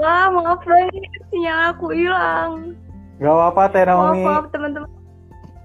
[0.01, 2.73] Wah, maaf banget sinyal aku hilang.
[3.21, 4.23] Gak apa-apa Teh Maaf, Naomi.
[4.25, 4.89] maaf teman-teman.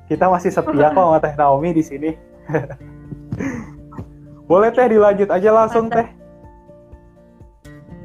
[0.07, 2.11] Kita masih setia kok sama Teh Naomi di sini.
[4.51, 6.05] Boleh Teh dilanjut aja langsung Teh.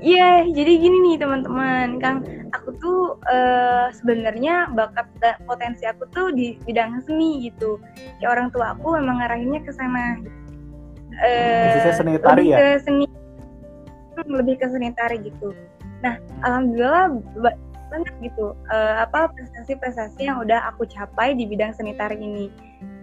[0.02, 2.26] Iya, jadi gini nih teman-teman, Kang,
[2.58, 7.78] aku tuh eh, sebenarnya bakat dan potensi aku tuh di bidang seni gitu.
[8.18, 10.18] Kayak orang tua aku memang ngarahinnya ke sana.
[11.22, 12.58] Eh, Khususnya seni tari lebih ya?
[12.58, 13.06] Ke seni,
[14.12, 15.54] Hmm, lebih ke seni tari gitu.
[16.02, 17.06] Nah, alhamdulillah
[17.42, 17.60] ba-
[17.92, 18.56] banget gitu.
[18.72, 22.48] eh, apa prestasi-prestasi yang udah aku capai di bidang seni tari ini.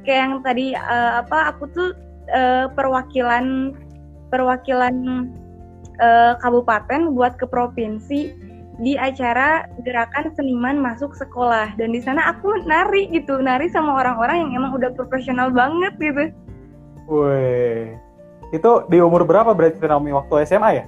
[0.02, 1.88] Kayak yang tadi eh, apa aku tuh
[2.32, 3.76] eh, perwakilan
[4.32, 4.94] perwakilan
[6.00, 8.32] eh, kabupaten buat ke provinsi
[8.78, 14.38] di acara gerakan seniman masuk sekolah dan di sana aku nari gitu nari sama orang-orang
[14.38, 16.30] yang emang udah profesional banget gitu
[17.08, 17.96] Woi.
[18.52, 20.84] Itu di umur berapa berarti Naomi waktu SMA ya?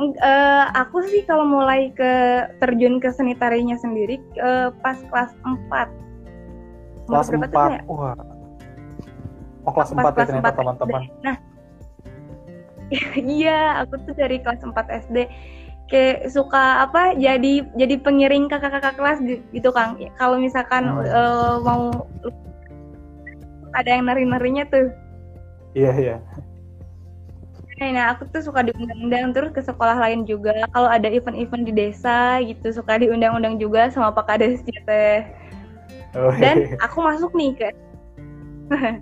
[0.00, 2.12] Eh, aku sih kalau mulai ke
[2.56, 5.92] terjun ke seni tarinya sendiri eh, pas kelas 4
[7.04, 7.80] Umur Kelas berapa tuh, ya?
[7.84, 7.92] 4.
[7.92, 8.16] Wah.
[9.68, 11.02] Oh, kelas 4 Pas ya kelas ternyata 4 teman-teman.
[11.20, 11.36] Nah,
[13.36, 14.72] iya, aku tuh dari kelas 4
[15.04, 15.16] SD
[15.90, 20.00] kayak suka apa jadi jadi pengiring kakak-kakak kelas gi- gitu Kang.
[20.00, 21.04] Ya, Kalau misalkan Hmm.
[21.04, 21.92] eh, mau
[23.76, 24.88] ada yang nari-narinya tuh.
[25.76, 26.16] Iya, iya.
[27.80, 30.52] Nah, aku tuh suka diundang-undang terus ke sekolah lain juga.
[30.76, 35.24] Kalau ada event-event di desa gitu suka diundang-undang juga sama Pak Kades teh.
[36.12, 37.68] Oh, dan aku masuk nih ke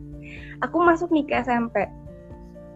[0.65, 1.89] aku masuk nih ke SMP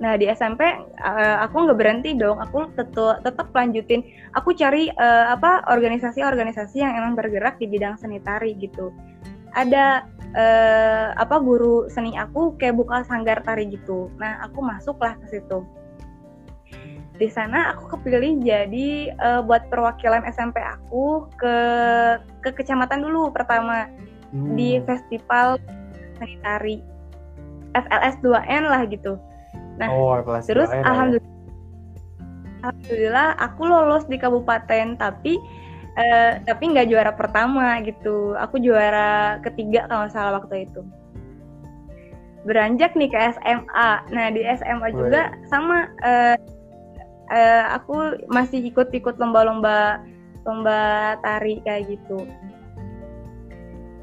[0.00, 2.42] nah di SMP eh, aku nggak berhenti dong.
[2.42, 4.02] Aku tetap tetap lanjutin.
[4.34, 8.90] Aku cari eh, apa organisasi-organisasi yang emang bergerak di bidang seni tari gitu.
[9.54, 10.02] Ada
[10.34, 14.10] eh, apa guru seni aku kayak buka sanggar tari gitu.
[14.18, 15.62] Nah aku masuklah ke situ
[17.22, 21.56] di sana aku kepilih jadi eh, buat perwakilan SMP aku ke
[22.42, 23.86] ke kecamatan dulu pertama
[24.32, 24.56] Hmm.
[24.56, 25.60] di festival
[26.16, 26.76] seni tari
[27.76, 29.20] FLS 2N lah gitu.
[29.76, 30.88] Nah, Oh, kelas terus 2N lah ya.
[30.88, 31.32] alhamdulillah
[32.62, 35.36] alhamdulillah aku lolos di kabupaten tapi
[36.00, 40.80] uh, tapi nggak juara pertama gitu aku juara ketiga kalau salah waktu itu
[42.46, 46.38] beranjak nih ke SMA nah di SMA juga sama uh,
[47.32, 50.04] uh, aku masih ikut-ikut lomba-lomba
[50.44, 52.28] lomba tari kayak gitu.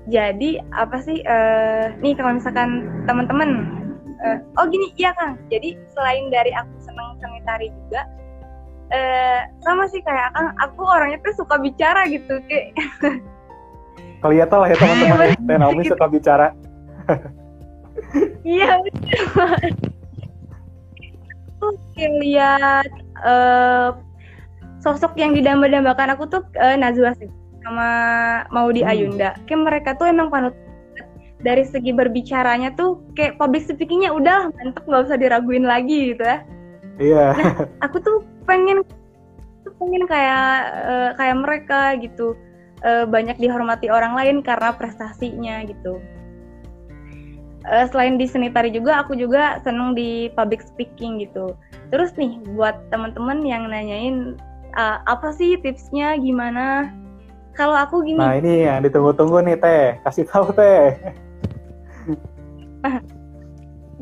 [0.09, 3.69] Jadi apa sih uh, nih kalau misalkan teman-teman
[4.25, 5.37] uh, oh gini iya kang.
[5.53, 8.01] Jadi selain dari aku seneng seni tari juga
[8.89, 12.73] uh, sama sih kayak kang aku orangnya tuh suka bicara gitu kayak
[14.25, 15.37] kelihatan lah ya teman-teman ya.
[15.47, 16.47] Teh Naomi suka bicara.
[18.47, 18.79] Iya
[21.59, 21.75] tuh
[22.23, 22.87] lihat
[23.23, 23.89] uh,
[24.79, 27.27] sosok yang didamba-dambakan aku tuh uh, Najwa sih
[27.63, 27.89] sama
[28.49, 28.91] Maudi hmm.
[28.91, 29.35] Ayunda.
[29.45, 30.55] Kayak mereka tuh emang panut
[31.39, 36.37] dari segi berbicaranya tuh kayak public speakingnya udah mantep nggak usah diraguin lagi gitu ya.
[36.99, 37.15] Iya.
[37.15, 37.31] Yeah.
[37.35, 37.53] Nah,
[37.87, 38.83] aku tuh pengen
[39.79, 40.51] pengen kayak
[40.83, 42.35] uh, kayak mereka gitu
[42.83, 46.03] uh, banyak dihormati orang lain karena prestasinya gitu.
[47.69, 51.53] Uh, selain di seni tari juga aku juga seneng di public speaking gitu.
[51.93, 54.41] Terus nih buat teman-teman yang nanyain
[54.73, 56.89] uh, apa sih tipsnya gimana?
[57.53, 58.17] Kalau aku gini.
[58.17, 60.97] Nah ini yang ditunggu-tunggu nih teh, kasih tahu teh.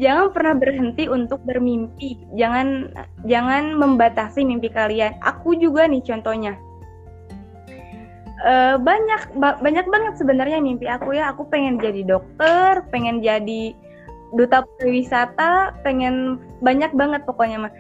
[0.03, 2.21] jangan pernah berhenti untuk bermimpi.
[2.37, 2.93] Jangan
[3.25, 5.17] jangan membatasi mimpi kalian.
[5.25, 6.55] Aku juga nih contohnya.
[8.37, 11.33] Uh, banyak ba banyak banget sebenarnya mimpi aku ya.
[11.33, 13.73] Aku pengen jadi dokter, pengen jadi
[14.37, 17.73] duta pariwisata, pengen banyak banget pokoknya mah.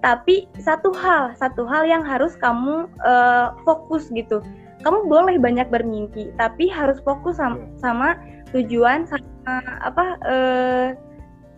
[0.00, 4.40] Tapi satu hal satu hal yang harus kamu uh, fokus gitu.
[4.80, 8.08] Kamu boleh banyak bermimpi tapi harus fokus sama, sama
[8.56, 10.86] tujuan sama apa uh,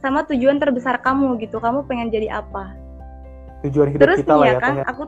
[0.02, 1.62] sama tujuan terbesar kamu gitu.
[1.62, 2.74] Kamu pengen jadi apa?
[3.62, 4.84] Tujuan hidup terus kita lah ya, ya kan ya.
[4.90, 5.02] aku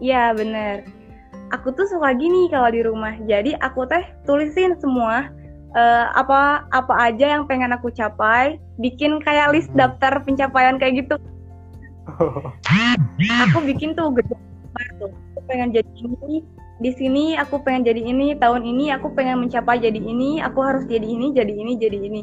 [0.00, 0.88] ya bener
[1.52, 3.14] aku tuh suka gini kalau di rumah.
[3.24, 5.28] Jadi aku teh tulisin semua
[5.76, 8.60] uh, apa apa aja yang pengen aku capai.
[8.78, 9.80] Bikin kayak list hmm.
[9.80, 11.16] daftar pencapaian kayak gitu.
[13.50, 14.32] Aku bikin tuh gede
[14.96, 15.12] tuh.
[15.12, 16.40] Aku pengen jadi ini
[16.78, 20.86] di sini aku pengen jadi ini tahun ini aku pengen mencapai jadi ini aku harus
[20.86, 22.22] jadi ini jadi ini jadi ini.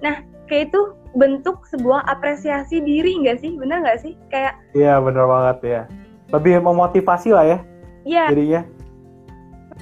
[0.00, 0.80] Nah kayak itu
[1.14, 3.54] bentuk sebuah apresiasi diri nggak sih?
[3.54, 4.16] Bener nggak sih?
[4.32, 5.82] Kayak iya bener banget ya.
[6.32, 7.58] Lebih memotivasi lah ya
[8.04, 8.62] iya jadinya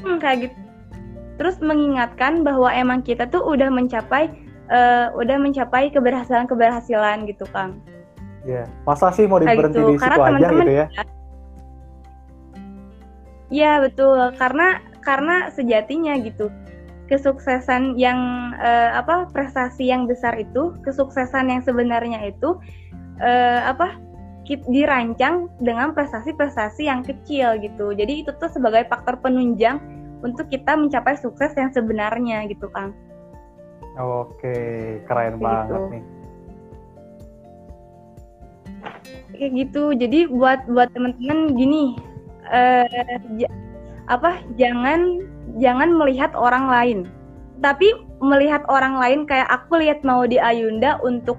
[0.03, 0.59] hmm, kayak gitu
[1.39, 4.31] terus mengingatkan bahwa emang kita tuh udah mencapai
[4.71, 7.79] uh, udah mencapai keberhasilan keberhasilan gitu kang
[8.49, 8.65] Iya.
[8.89, 9.93] Masa sih mau diberhenti gitu.
[9.93, 10.87] di situ Karena aja gitu ya?
[13.49, 14.21] Iya betul.
[14.41, 14.69] Karena
[15.05, 16.53] karena sejatinya gitu
[17.09, 22.61] kesuksesan yang uh, apa prestasi yang besar itu kesuksesan yang sebenarnya itu
[23.25, 23.97] uh, apa
[24.57, 27.93] dirancang dengan prestasi-prestasi yang kecil gitu.
[27.93, 29.77] Jadi itu tuh sebagai faktor penunjang
[30.25, 32.97] untuk kita mencapai sukses yang sebenarnya gitu kang.
[33.99, 34.57] Oke
[35.05, 35.45] keren gitu.
[35.45, 36.05] banget nih.
[39.37, 39.83] Kayak gitu.
[39.93, 41.99] Jadi buat buat teman-teman gini
[42.49, 42.89] uh,
[44.09, 45.23] apa jangan
[45.61, 46.99] jangan melihat orang lain.
[47.59, 47.91] Tapi
[48.23, 51.37] melihat orang lain kayak aku lihat mau di Ayunda untuk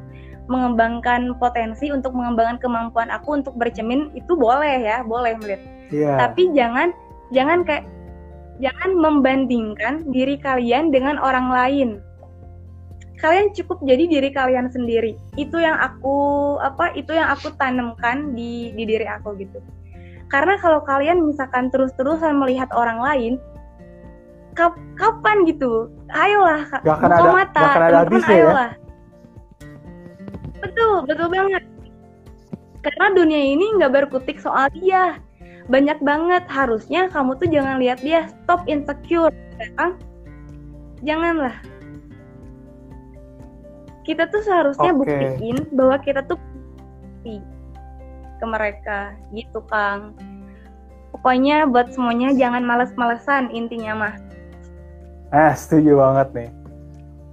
[0.49, 5.61] mengembangkan potensi untuk mengembangkan kemampuan aku untuk bercermin itu boleh ya boleh melihat
[5.93, 6.17] yeah.
[6.17, 6.91] tapi jangan
[7.29, 7.85] jangan kayak
[8.59, 11.89] jangan membandingkan diri kalian dengan orang lain
[13.19, 18.71] kalian cukup jadi diri kalian sendiri itu yang aku apa itu yang aku tanamkan di
[18.73, 19.59] di diri aku gitu
[20.31, 23.33] karena kalau kalian misalkan terus-terusan melihat orang lain
[24.55, 28.39] kap, kapan gitu ayolah gak akan ada, mata gak akan ada habisnya ya?
[28.39, 28.71] ayolah.
[28.71, 28.78] ya
[30.79, 31.63] betul betul banget.
[32.79, 35.19] Karena dunia ini nggak berkutik soal dia.
[35.67, 36.47] Banyak banget.
[36.47, 39.35] Harusnya kamu tuh jangan lihat dia stop insecure.
[39.75, 39.99] Kan
[41.03, 41.59] janganlah.
[44.07, 44.99] Kita tuh seharusnya okay.
[45.35, 46.39] buktiin bahwa kita tuh
[48.39, 49.19] ke mereka.
[49.35, 50.15] Gitu Kang.
[51.11, 54.15] Pokoknya buat semuanya jangan males-malesan intinya mah
[55.29, 56.49] eh setuju banget nih.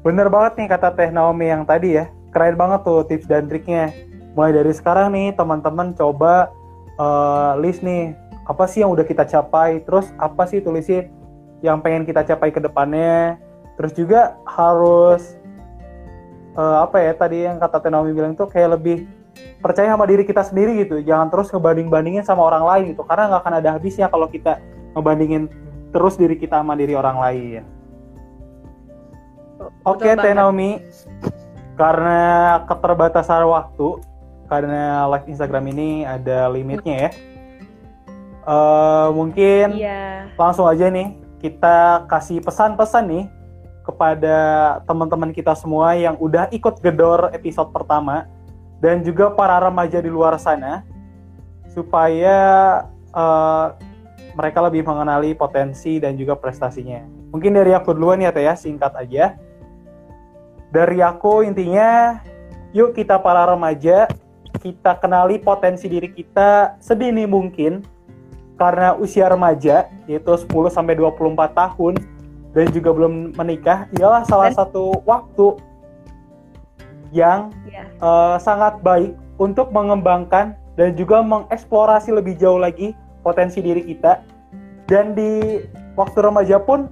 [0.04, 3.96] Bener banget nih kata Teh Naomi yang tadi ya keren banget tuh tips dan triknya.
[4.36, 6.52] Mulai dari sekarang nih teman-teman coba
[7.00, 8.12] uh, list nih
[8.44, 9.80] apa sih yang udah kita capai?
[9.80, 11.08] Terus apa sih tulisin
[11.64, 13.40] yang pengen kita capai ke depannya?
[13.80, 15.40] Terus juga harus
[16.60, 19.08] uh, apa ya tadi yang kata Tenomi bilang tuh kayak lebih
[19.64, 21.00] percaya sama diri kita sendiri gitu.
[21.00, 23.00] Jangan terus ngebanding-bandingin sama orang lain gitu.
[23.08, 24.60] Karena nggak akan ada habisnya kalau kita
[24.92, 25.48] ngebandingin
[25.88, 27.64] terus diri kita sama diri orang lain.
[29.88, 30.36] Oke okay, Teh
[31.76, 32.20] karena
[32.64, 34.00] keterbatasan waktu
[34.48, 37.10] karena live Instagram ini ada limitnya ya.
[38.46, 40.30] Uh, mungkin Iya.
[40.38, 43.24] langsung aja nih kita kasih pesan-pesan nih
[43.82, 44.36] kepada
[44.86, 48.26] teman-teman kita semua yang udah ikut gedor episode pertama
[48.82, 50.86] dan juga para remaja di luar sana
[51.70, 52.38] supaya
[53.14, 53.74] uh,
[54.36, 57.02] mereka lebih mengenali potensi dan juga prestasinya.
[57.32, 59.34] Mungkin dari aku duluan ya Teh ya, singkat aja.
[60.70, 62.20] Dari aku intinya,
[62.74, 64.10] yuk kita para remaja,
[64.58, 67.84] kita kenali potensi diri kita sedini mungkin
[68.56, 71.94] karena usia remaja yaitu 10 sampai 24 tahun
[72.56, 75.60] dan juga belum menikah ialah salah Dan- satu waktu
[77.12, 77.84] yang Iya.
[78.00, 84.24] eh, sangat baik untuk mengembangkan dan juga mengeksplorasi lebih jauh lagi potensi diri kita
[84.88, 85.62] dan di
[85.94, 86.88] waktu remaja pun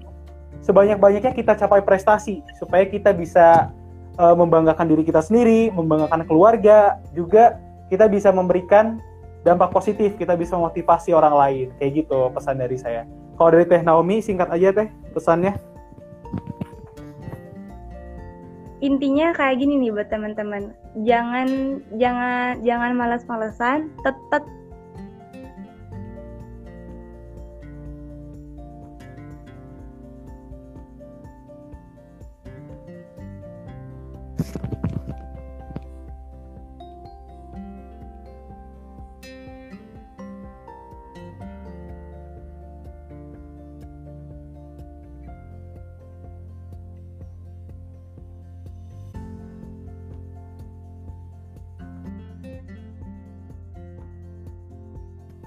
[0.65, 3.71] sebanyak-banyaknya kita capai prestasi supaya kita bisa
[4.17, 7.61] eh, membanggakan diri kita sendiri, membanggakan keluarga, juga
[7.93, 8.99] kita bisa memberikan
[9.45, 11.67] dampak positif, kita bisa memotivasi orang lain.
[11.77, 13.05] Kayak gitu pesan dari saya.
[13.37, 15.53] Kalau dari Teh Naomi singkat aja Teh pesannya.
[18.85, 20.77] Intinya kayak gini nih buat teman-teman.
[21.09, 24.45] Jangan jangan jangan malas-malesan, tetap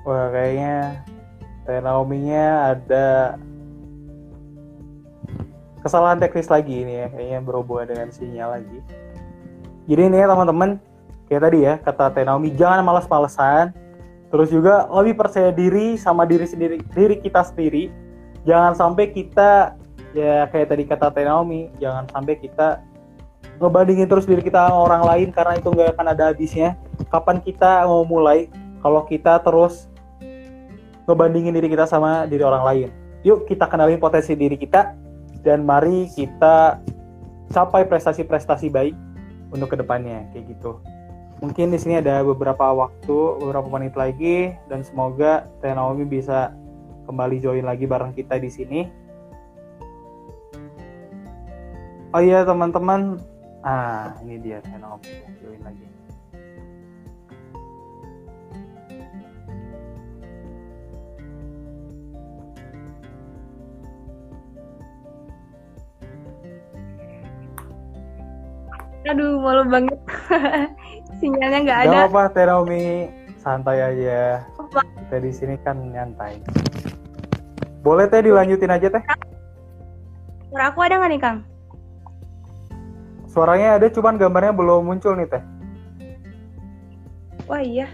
[0.07, 1.03] Wah kayaknya
[1.67, 3.35] Teh Naomi-nya ada
[5.83, 8.79] kesalahan teknis lagi ini ya, kayaknya berhubungan dengan sinyal lagi.
[9.83, 10.79] Jadi ini ya teman-teman,
[11.27, 13.75] kayak tadi ya kata Teh Naomi jangan malas-malesan,
[14.31, 17.91] terus juga lebih percaya diri sama diri sendiri, diri kita sendiri.
[18.47, 19.75] Jangan sampai kita
[20.15, 22.79] ya kayak tadi kata Teh Naomi, jangan sampai kita
[23.59, 26.79] ngebandingin terus diri kita sama orang lain karena itu nggak akan ada habisnya.
[27.11, 28.47] Kapan kita mau mulai
[28.79, 29.91] kalau kita terus
[31.07, 32.89] ngebandingin diri kita sama diri orang lain.
[33.23, 34.93] Yuk kita kenalin potensi diri kita
[35.41, 36.83] dan mari kita
[37.49, 38.95] capai prestasi-prestasi baik
[39.55, 40.83] untuk ke depannya kayak gitu.
[41.39, 46.51] Mungkin di sini ada beberapa waktu, beberapa menit lagi dan semoga Teh Naomi bisa
[47.07, 48.81] kembali join lagi bareng kita di sini.
[52.11, 53.21] Oh iya teman-teman,
[53.61, 55.96] ah ini dia Teh Naomi join lagi.
[69.07, 69.99] Aduh malu banget.
[71.19, 71.99] Sinyalnya nggak Gak ada.
[72.07, 74.43] apa Teh Naomi, santai aja.
[74.59, 74.81] Apa?
[74.83, 76.37] Kita di sini kan nyantai.
[77.81, 79.03] Boleh Teh dilanjutin aja Teh?
[80.51, 81.37] Suara aku ada nggak nih Kang?
[83.27, 85.43] Suaranya ada cuman gambarnya belum muncul nih Teh.
[87.47, 87.87] Wah iya.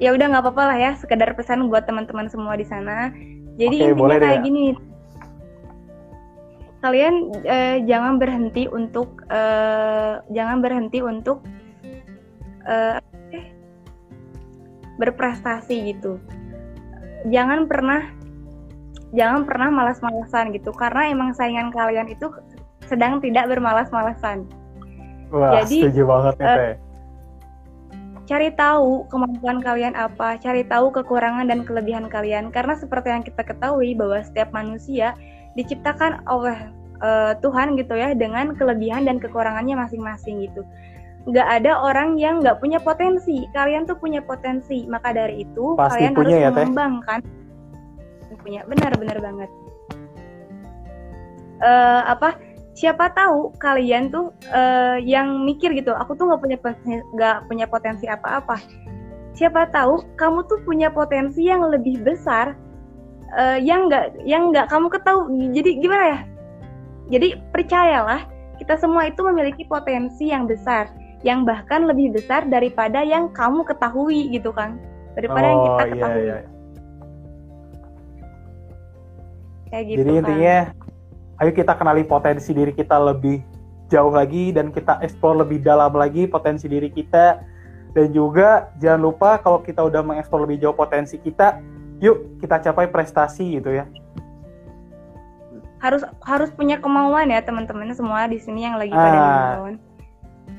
[0.00, 3.14] Ya udah nggak apa-apa lah ya, sekedar pesan buat teman-teman semua di sana.
[3.54, 4.42] Jadi Oke, intinya kayak ya.
[4.42, 4.64] gini.
[6.82, 11.46] Kalian eh, jangan berhenti untuk eh, jangan berhenti untuk
[12.66, 12.98] eh,
[14.98, 16.18] berprestasi gitu.
[17.30, 18.02] Jangan pernah
[19.14, 22.32] jangan pernah malas-malasan gitu karena emang saingan kalian itu
[22.90, 24.48] sedang tidak bermalas-malasan.
[25.32, 26.76] Wah, Jadi, setuju banget Teh.
[28.28, 32.52] cari tahu kemampuan kalian apa, cari tahu kekurangan dan kelebihan kalian.
[32.52, 35.16] Karena seperti yang kita ketahui bahwa setiap manusia
[35.58, 36.56] diciptakan oleh
[37.02, 40.62] eh, Tuhan gitu ya dengan kelebihan dan kekurangannya masing-masing gitu.
[41.22, 43.46] Nggak ada orang yang nggak punya potensi.
[43.54, 44.84] Kalian tuh punya potensi.
[44.90, 46.56] Maka dari itu Pasti kalian punya harus ya, Teh?
[46.66, 47.20] mengembangkan.
[48.42, 49.50] Punya benar-benar banget.
[51.62, 52.34] Eh, apa?
[52.72, 56.58] Siapa tahu kalian tuh eh, yang mikir gitu, aku tuh nggak punya
[57.14, 58.58] nggak punya potensi apa-apa.
[59.36, 62.56] Siapa tahu kamu tuh punya potensi yang lebih besar
[63.36, 65.42] eh, yang nggak yang nggak kamu ketahui.
[65.52, 66.18] Jadi gimana ya?
[67.12, 68.20] Jadi percayalah,
[68.56, 70.88] kita semua itu memiliki potensi yang besar,
[71.26, 74.78] yang bahkan lebih besar daripada yang kamu ketahui gitu kan,
[75.18, 76.22] daripada yang kita Oh iya ketahui.
[76.22, 76.38] iya.
[79.72, 80.20] Kayak gitu Jadi kan.
[80.20, 80.56] intinya
[81.42, 83.42] ayo kita kenali potensi diri kita lebih
[83.90, 87.44] jauh lagi dan kita eksplor lebih dalam lagi potensi diri kita
[87.92, 91.60] dan juga jangan lupa kalau kita udah mengeksplor lebih jauh potensi kita
[92.02, 93.86] yuk kita capai prestasi gitu ya
[95.82, 99.22] harus harus punya kemauan ya teman-teman semua di sini yang lagi pada Ah.
[99.58, 99.74] nonton.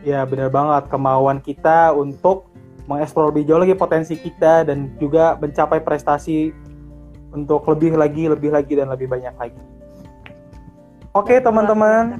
[0.04, 2.52] Ya benar banget kemauan kita untuk
[2.91, 6.52] mengeksplor lebih jauh lagi potensi kita dan juga mencapai prestasi
[7.32, 9.64] untuk lebih lagi, lebih lagi dan lebih banyak lagi.
[11.16, 12.20] Oke teman-teman,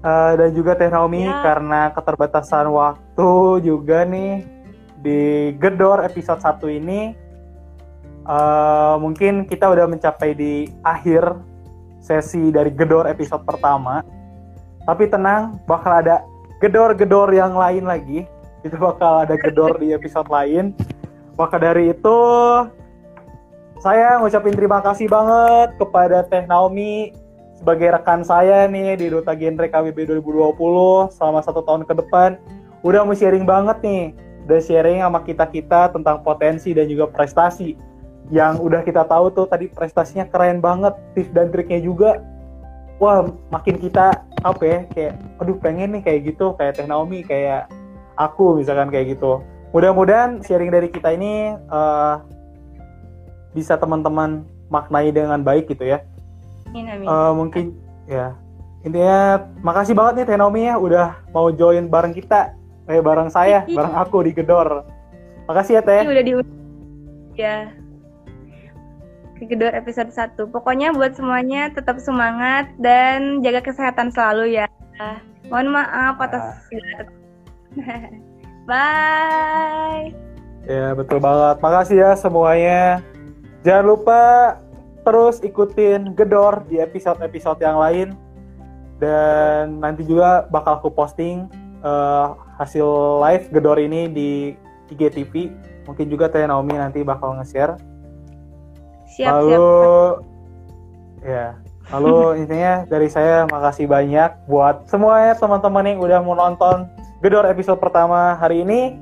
[0.00, 1.44] uh, dan juga Teh Naomi ya.
[1.44, 4.40] karena keterbatasan waktu juga nih
[5.04, 7.12] di Gedor episode 1 ini
[8.26, 11.38] uh, mungkin kita udah mencapai di akhir
[12.02, 14.02] sesi dari Gedor episode pertama.
[14.86, 16.22] Tapi tenang, bakal ada
[16.62, 18.22] gedor-gedor yang lain lagi.
[18.66, 20.74] Itu bakal ada gedor di episode lain.
[21.38, 22.18] Maka dari itu
[23.78, 27.12] saya ngucapin terima kasih banget kepada Teh Naomi
[27.60, 32.40] sebagai rekan saya nih di Duta Genre KWB 2020 selama satu tahun ke depan.
[32.80, 34.04] Udah mau sharing banget nih,
[34.48, 37.76] udah sharing sama kita-kita tentang potensi dan juga prestasi.
[38.32, 42.22] Yang udah kita tahu tuh tadi prestasinya keren banget, tips dan triknya juga.
[42.96, 47.68] Wah, makin kita apa ya, kayak aduh pengen nih kayak gitu, kayak Teh Naomi, kayak
[48.16, 49.44] aku misalkan kayak gitu.
[49.76, 52.24] Mudah-mudahan sharing dari kita ini uh,
[53.52, 56.02] bisa teman-teman maknai dengan baik gitu ya.
[56.72, 57.06] Amin, amin.
[57.06, 57.64] Uh, mungkin
[58.08, 58.34] ya
[58.82, 62.56] intinya makasih banget nih Tenomi ya udah mau join bareng kita,
[62.88, 64.88] eh bareng saya, bareng aku di Gedor.
[65.46, 66.02] Makasih ya Teh.
[66.08, 66.32] Udah di
[67.36, 67.68] ya
[69.44, 70.48] Gedor episode 1.
[70.48, 74.66] Pokoknya buat semuanya tetap semangat dan jaga kesehatan selalu ya.
[75.52, 76.64] Mohon maaf atas
[78.68, 80.16] Bye.
[80.64, 81.60] Ya betul banget.
[81.60, 83.04] Makasih ya semuanya.
[83.60, 84.22] Jangan lupa
[85.04, 88.08] terus ikutin Gedor di episode-episode yang lain
[88.96, 91.46] dan nanti juga bakal aku posting
[91.84, 94.30] uh, hasil live Gedor ini di
[94.90, 95.52] IGTV.
[95.86, 97.78] Mungkin juga Teh Naomi nanti bakal nge-share.
[99.16, 101.24] Siap, lalu siap.
[101.24, 101.46] ya,
[101.88, 106.84] lalu intinya dari saya makasih banyak buat semuanya teman-teman yang udah mau nonton
[107.24, 109.00] Gedor episode pertama hari ini.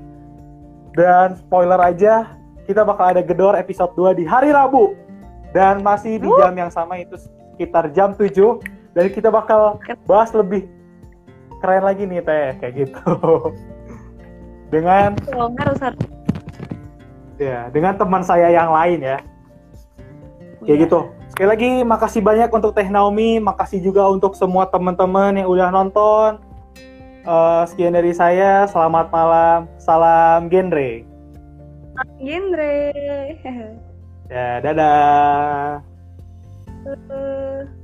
[0.94, 2.38] Dan spoiler aja,
[2.70, 4.94] kita bakal ada Gedor episode 2 di hari Rabu.
[5.50, 7.18] Dan masih di jam yang sama itu
[7.54, 8.30] sekitar jam 7
[8.94, 10.70] dan kita bakal bahas lebih
[11.58, 13.02] keren lagi nih Teh kayak gitu.
[14.74, 15.18] dengan
[15.58, 16.02] harus harus.
[17.34, 19.18] Ya, dengan teman saya yang lain ya.
[20.64, 20.84] Kayak ya.
[20.88, 21.00] gitu.
[21.34, 26.40] Sekali lagi makasih banyak untuk Teh Naomi, makasih juga untuk semua teman-teman yang udah nonton.
[27.24, 31.04] Uh, sekian dari saya, selamat malam, salam genre.
[32.20, 32.76] Genre.
[34.32, 35.80] ya, dadah.
[36.84, 37.83] Uh.